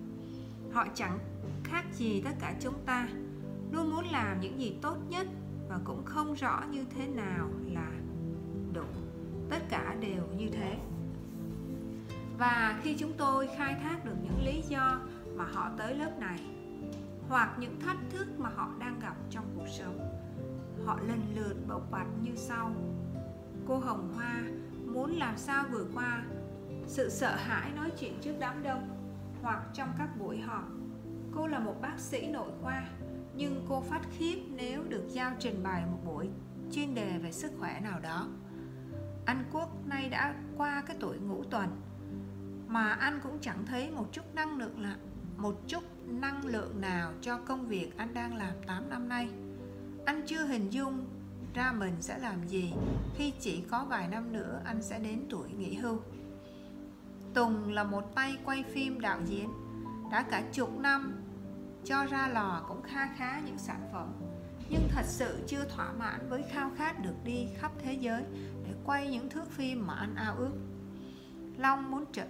[0.76, 1.18] họ chẳng
[1.64, 3.08] khác gì tất cả chúng ta.
[3.72, 5.26] Luôn muốn làm những gì tốt nhất
[5.68, 7.90] và cũng không rõ như thế nào là
[8.72, 8.84] đủ.
[9.50, 10.76] Tất cả đều như thế.
[12.38, 15.00] Và khi chúng tôi khai thác được những lý do
[15.36, 16.40] mà họ tới lớp này,
[17.28, 19.98] hoặc những thách thức mà họ đang gặp trong cuộc sống,
[20.86, 22.72] họ lần lượt bộc bạch như sau.
[23.66, 24.42] Cô hồng hoa
[24.86, 26.24] muốn làm sao vượt qua
[26.86, 28.95] sự sợ hãi nói chuyện trước đám đông?
[29.46, 30.64] Hoặc trong các buổi họp.
[31.34, 32.88] Cô là một bác sĩ nội khoa,
[33.34, 36.28] nhưng cô phát khiếp nếu được giao trình bày một buổi
[36.72, 38.28] chuyên đề về sức khỏe nào đó.
[39.24, 41.80] Anh quốc nay đã qua cái tuổi ngũ tuần,
[42.66, 44.96] mà anh cũng chẳng thấy một chút năng lượng là,
[45.36, 49.28] một chút năng lượng nào cho công việc anh đang làm 8 năm nay.
[50.06, 51.06] Anh chưa hình dung
[51.54, 52.72] ra mình sẽ làm gì.
[53.16, 56.00] Khi chỉ có vài năm nữa, anh sẽ đến tuổi nghỉ hưu.
[57.36, 59.48] Tùng là một tay quay phim đạo diễn,
[60.10, 61.22] đã cả chục năm
[61.84, 64.12] cho ra lò cũng kha khá những sản phẩm,
[64.70, 68.22] nhưng thật sự chưa thỏa mãn với khao khát được đi khắp thế giới
[68.64, 70.52] để quay những thước phim mà anh ao ước
[71.56, 72.26] long muốn trở,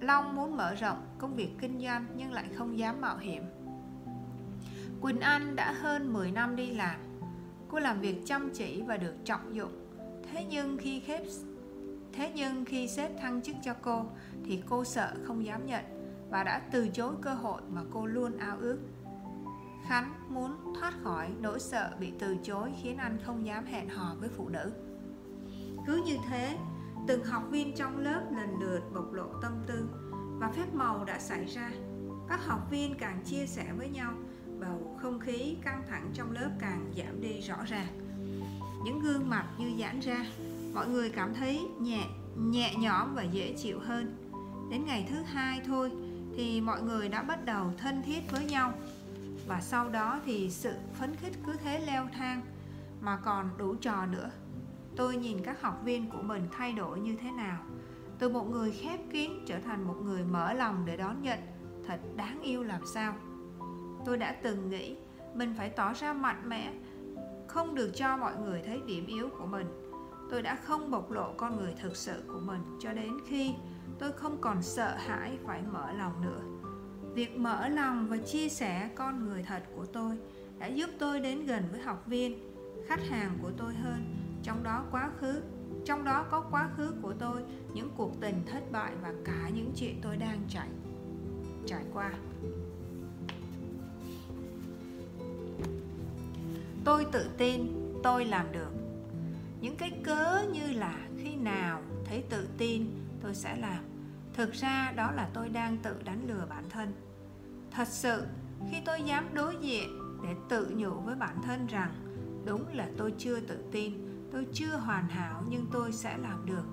[0.00, 3.42] long muốn mở rộng công việc kinh doanh nhưng lại không dám mạo hiểm
[5.00, 7.00] Quỳnh Anh đã hơn 10 năm đi làm.
[7.68, 9.72] Cô làm việc chăm chỉ và được trọng dụng.
[10.32, 11.22] Thế nhưng khi khép
[12.12, 14.04] Thế nhưng khi sếp thăng chức cho cô
[14.44, 15.84] thì cô sợ không dám nhận
[16.30, 18.78] và đã từ chối cơ hội mà cô luôn ao ước.
[19.88, 24.14] Khánh muốn thoát khỏi nỗi sợ bị từ chối khiến anh không dám hẹn hò
[24.20, 24.72] với phụ nữ.
[25.86, 26.56] Cứ như thế,
[27.06, 29.88] từng học viên trong lớp lần lượt bộc lộ tâm tư
[30.38, 31.70] và phép màu đã xảy ra.
[32.28, 34.12] Các học viên càng chia sẻ với nhau,
[34.60, 37.86] bầu không khí căng thẳng trong lớp càng giảm đi rõ ràng.
[38.84, 40.26] Những gương mặt như giãn ra,
[40.74, 42.06] mọi người cảm thấy nhẹ
[42.36, 44.16] nhẹ nhõm và dễ chịu hơn.
[44.70, 45.92] Đến ngày thứ hai thôi
[46.36, 48.72] thì mọi người đã bắt đầu thân thiết với nhau.
[49.46, 52.42] Và sau đó thì sự phấn khích cứ thế leo thang,
[53.00, 54.30] mà còn đủ trò nữa.
[54.96, 57.62] Tôi nhìn các học viên của mình thay đổi như thế nào.
[58.18, 61.38] Từ một người khép kín trở thành một người mở lòng để đón nhận,
[61.86, 63.14] thật đáng yêu làm sao?
[64.04, 64.96] Tôi đã từng nghĩ
[65.34, 66.72] mình phải tỏ ra mạnh mẽ,
[67.48, 69.89] không được cho mọi người thấy điểm yếu của mình
[70.30, 73.54] tôi đã không bộc lộ con người thực sự của mình cho đến khi
[73.98, 76.40] tôi không còn sợ hãi phải mở lòng nữa.
[77.14, 80.18] Việc mở lòng và chia sẻ con người thật của tôi
[80.58, 82.54] đã giúp tôi đến gần với học viên,
[82.86, 84.16] khách hàng của tôi hơn.
[84.42, 85.42] Trong đó quá khứ,
[85.84, 87.42] trong đó có quá khứ của tôi,
[87.74, 90.68] những cuộc tình thất bại và cả những chuyện tôi đang trải
[91.66, 92.12] trải qua.
[96.84, 97.66] Tôi tự tin,
[98.02, 98.79] tôi làm được
[99.60, 102.86] những cái cớ như là khi nào thấy tự tin,
[103.22, 103.84] tôi sẽ làm.
[104.34, 106.92] Thực ra đó là tôi đang tự đánh lừa bản thân.
[107.70, 108.22] Thật sự,
[108.70, 111.92] khi tôi dám đối diện để tự nhủ với bản thân rằng,
[112.44, 113.92] đúng là tôi chưa tự tin,
[114.32, 116.64] tôi chưa hoàn hảo nhưng tôi sẽ làm được.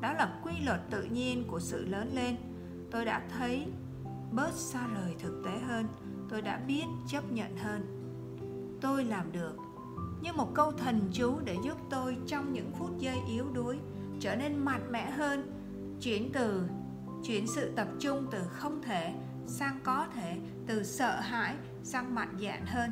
[0.00, 2.36] Đó là quy luật tự nhiên của sự lớn lên.
[2.90, 3.66] Tôi đã thấy
[4.32, 5.86] bớt xa rời thực tế hơn,
[6.28, 7.98] tôi đã biết chấp nhận hơn.
[8.80, 9.56] Tôi làm được
[10.22, 13.78] như một câu thần chú để giúp tôi trong những phút giây yếu đuối,
[14.20, 15.52] trở nên mạnh mẽ hơn,
[16.00, 16.64] chuyển từ,
[17.24, 19.14] chuyển sự tập trung từ không thể
[19.46, 22.90] sang có thể, từ sợ hãi sang mạnh dạn hơn.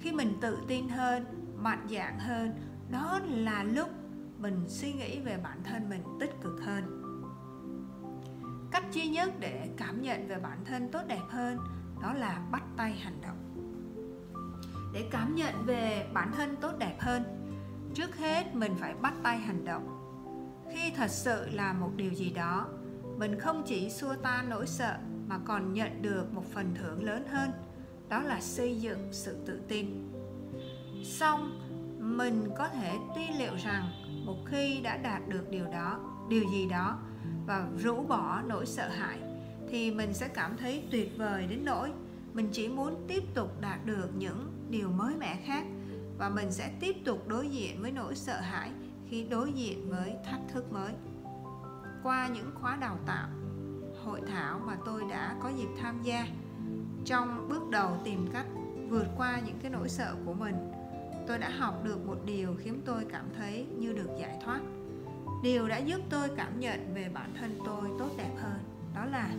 [0.00, 1.24] Khi mình tự tin hơn,
[1.56, 2.50] mạnh dạn hơn,
[2.90, 3.88] đó là lúc
[4.38, 7.02] mình suy nghĩ về bản thân mình tích cực hơn.
[8.70, 11.58] Cách duy nhất để cảm nhận về bản thân tốt đẹp hơn
[12.02, 13.35] đó là bắt tay hành động
[14.92, 17.22] để cảm nhận về bản thân tốt đẹp hơn.
[17.94, 19.92] Trước hết, mình phải bắt tay hành động.
[20.72, 22.68] Khi thật sự là một điều gì đó,
[23.16, 24.96] mình không chỉ xua tan nỗi sợ
[25.28, 27.50] mà còn nhận được một phần thưởng lớn hơn,
[28.08, 30.12] đó là xây dựng sự tự tin.
[31.04, 31.60] Xong,
[31.98, 33.84] mình có thể tuy liệu rằng
[34.24, 36.98] một khi đã đạt được điều đó, điều gì đó
[37.46, 39.18] và rũ bỏ nỗi sợ hãi,
[39.68, 41.90] thì mình sẽ cảm thấy tuyệt vời đến nỗi
[42.32, 45.64] mình chỉ muốn tiếp tục đạt được những điều mới mẻ khác
[46.18, 48.70] và mình sẽ tiếp tục đối diện với nỗi sợ hãi
[49.08, 50.92] khi đối diện với thách thức mới.
[52.02, 53.28] Qua những khóa đào tạo,
[54.04, 56.26] hội thảo mà tôi đã có dịp tham gia,
[57.04, 58.46] trong bước đầu tìm cách
[58.88, 60.54] vượt qua những cái nỗi sợ của mình,
[61.26, 64.60] tôi đã học được một điều khiến tôi cảm thấy như được giải thoát.
[65.42, 68.58] Điều đã giúp tôi cảm nhận về bản thân tôi tốt đẹp hơn,
[68.94, 69.34] đó là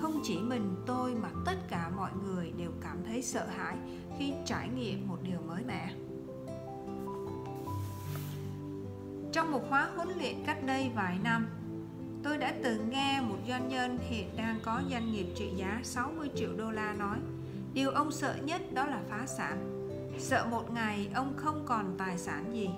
[0.00, 3.76] không chỉ mình tôi mà tất cả mọi người đều cảm thấy sợ hãi
[4.18, 5.94] khi trải nghiệm một điều mới mẻ.
[9.32, 11.46] Trong một khóa huấn luyện cách đây vài năm
[12.22, 16.30] Tôi đã từng nghe một doanh nhân hiện đang có doanh nghiệp trị giá 60
[16.34, 17.18] triệu đô la nói
[17.74, 19.88] Điều ông sợ nhất đó là phá sản.
[20.18, 22.70] Sợ một ngày ông không còn tài sản gì.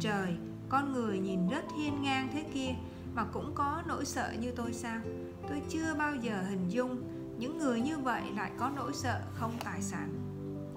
[0.00, 0.36] Trời,
[0.68, 2.74] con người nhìn rất hiên ngang thế kia
[3.14, 5.00] Mà cũng có nỗi sợ như tôi sao?
[5.48, 7.02] Tôi chưa bao giờ hình dung
[7.38, 10.08] những người như vậy lại có nỗi sợ không tài sản.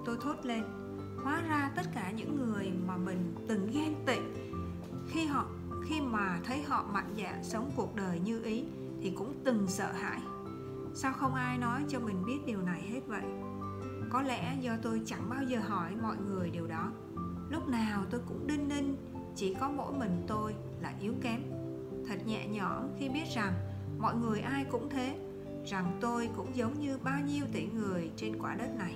[0.06, 0.62] Tôi thốt lên,
[1.24, 4.18] Hóa ra tất cả những người mà mình từng ghen tị,
[5.08, 5.46] Khi họ,
[5.88, 8.64] khi mà thấy họ mạnh dạn sống cuộc đời như ý
[9.02, 10.20] thì cũng từng sợ hãi.
[10.94, 13.22] Sao không ai nói cho mình biết điều này hết vậy?
[14.10, 16.92] Có lẽ do tôi chẳng bao giờ hỏi mọi người điều đó.
[17.50, 18.96] Lúc nào tôi cũng đinh ninh,
[19.36, 21.42] chỉ có mỗi mình tôi là yếu kém.
[22.08, 23.52] Thật nhẹ nhõm khi biết rằng
[23.98, 25.21] mọi người ai cũng thế
[25.66, 28.94] rằng tôi cũng giống như bao nhiêu tỷ người trên quả đất này.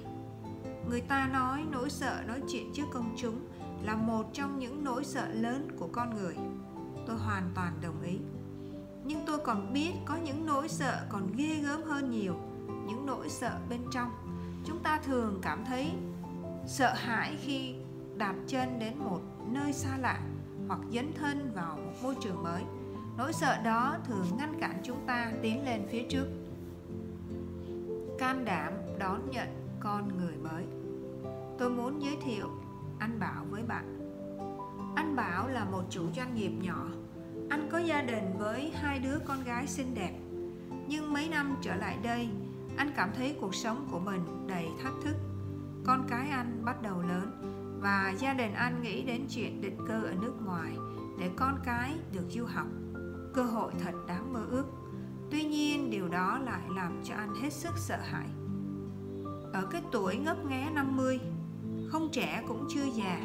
[0.88, 3.40] Người ta nói nỗi sợ nói chuyện trước công chúng
[3.82, 6.36] là một trong những nỗi sợ lớn của con người.
[7.06, 8.18] Tôi hoàn toàn đồng ý.
[9.04, 12.34] Nhưng tôi còn biết có những nỗi sợ còn ghê gớm hơn nhiều,
[12.86, 14.10] những nỗi sợ bên trong.
[14.66, 15.90] Chúng ta thường cảm thấy
[16.66, 17.74] sợ hãi khi
[18.16, 20.20] đặt chân đến một nơi xa lạ
[20.68, 22.62] hoặc dấn thân vào một môi trường mới.
[23.18, 26.26] Nỗi sợ đó thường ngăn cản chúng ta tiến lên phía trước
[28.18, 29.48] can đảm đón nhận
[29.80, 30.64] con người mới.
[31.58, 32.46] Tôi muốn giới thiệu
[32.98, 33.96] anh bảo với bạn.
[34.96, 36.86] Anh bảo là một chủ doanh nghiệp nhỏ.
[37.50, 40.12] Anh có gia đình với hai đứa con gái xinh đẹp.
[40.88, 42.28] Nhưng mấy năm trở lại đây,
[42.76, 45.16] anh cảm thấy cuộc sống của mình đầy thách thức.
[45.84, 47.52] Con cái anh bắt đầu lớn
[47.82, 50.72] và gia đình anh nghĩ đến chuyện định cư ở nước ngoài
[51.20, 52.66] để con cái được du học.
[53.34, 54.64] Cơ hội thật đáng mơ ước
[55.30, 58.26] tuy nhiên, điều đó lại làm cho anh hết sức sợ hãi.
[59.52, 61.20] Ở cái tuổi ngấp nghé 50
[61.88, 63.20] không trẻ cũng chưa già,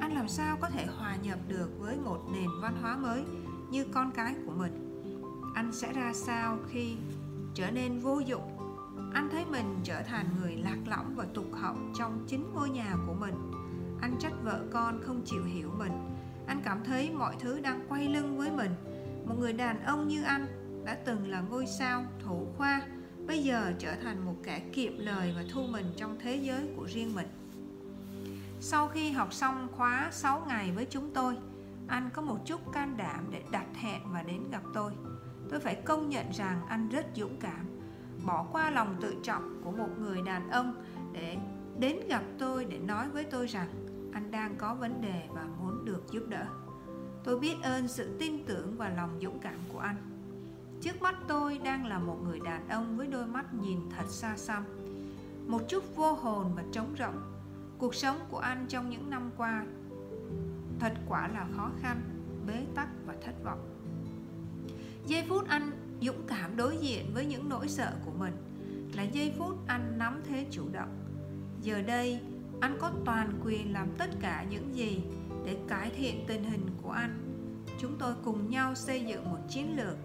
[0.00, 3.24] anh làm sao có thể hòa nhập được với một nền văn hóa mới
[3.70, 5.02] như con cái của mình?
[5.54, 6.96] Anh sẽ ra sao khi
[7.54, 8.56] trở nên vô dụng?
[9.14, 12.96] Anh thấy mình trở thành người lạc lõng và tục hậu trong chính ngôi nhà
[13.06, 13.34] của mình.
[14.00, 15.92] Anh trách vợ con không chịu hiểu mình.
[16.46, 18.70] Anh cảm thấy mọi thứ đang quay lưng với mình.
[19.26, 20.46] Một người đàn ông như anh
[20.86, 22.82] đã từng là ngôi sao, thủ khoa,
[23.26, 26.84] bây giờ trở thành một kẻ kiệm lời và thu mình trong thế giới của
[26.84, 27.26] riêng mình.
[28.60, 31.36] Sau khi học xong khóa 6 ngày với chúng tôi,
[31.88, 34.92] anh có một chút can đảm để đặt hẹn và đến gặp tôi.
[35.50, 37.66] Tôi phải công nhận rằng anh rất dũng cảm,
[38.26, 41.36] bỏ qua lòng tự trọng của một người đàn ông để
[41.78, 43.68] đến gặp tôi để nói với tôi rằng
[44.12, 46.46] anh đang có vấn đề và muốn được giúp đỡ.
[47.24, 50.15] Tôi biết ơn sự tin tưởng và lòng dũng cảm của anh
[50.86, 54.36] trước mắt tôi đang là một người đàn ông với đôi mắt nhìn thật xa
[54.36, 54.64] xăm,
[55.46, 57.22] một chút vô hồn và trống rỗng.
[57.78, 59.64] Cuộc sống của anh trong những năm qua
[60.80, 62.00] thật quả là khó khăn,
[62.46, 63.58] bế tắc và thất vọng.
[65.06, 65.70] Giây phút anh
[66.02, 68.34] dũng cảm đối diện với những nỗi sợ của mình
[68.94, 70.98] là giây phút anh nắm thế chủ động.
[71.62, 72.20] Giờ đây,
[72.60, 75.00] anh có toàn quyền làm tất cả những gì
[75.44, 77.18] để cải thiện tình hình của anh.
[77.80, 79.96] Chúng tôi cùng nhau xây dựng một chiến lược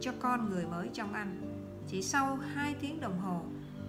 [0.00, 1.42] cho con người mới trong anh.
[1.86, 3.42] Chỉ sau 2 tiếng đồng hồ,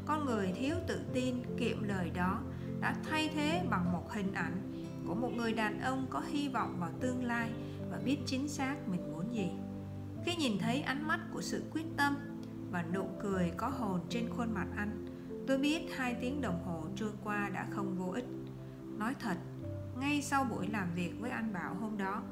[0.05, 2.39] con người thiếu tự tin, kiệm lời đó,
[2.82, 6.78] đã thay thế bằng một hình ảnh của một người đàn ông có hy vọng
[6.80, 7.51] vào tương lai
[7.91, 9.49] và biết chính xác mình muốn gì.
[10.26, 12.16] Khi nhìn thấy ánh mắt của sự quyết tâm
[12.72, 15.05] và nụ cười có hồn trên khuôn mặt anh,
[15.47, 18.26] tôi biết hai tiếng đồng hồ trôi qua đã không vô ích.
[18.97, 19.38] Nói thật,
[19.99, 22.24] ngay sau buổi làm việc với anh bảo hôm đó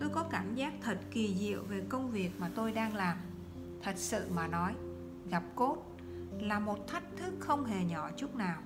[0.00, 3.16] tôi có cảm giác thật kỳ diệu về công việc mà tôi đang làm.
[3.82, 4.74] Thật sự mà nói,
[5.30, 5.76] gặp cốt
[6.40, 8.62] là một thách thức không hề nhỏ chút nào.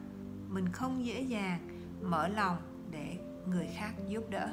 [0.48, 1.68] Mình không dễ dàng
[2.02, 2.56] mở lòng
[2.90, 4.48] để người khác giúp đỡ.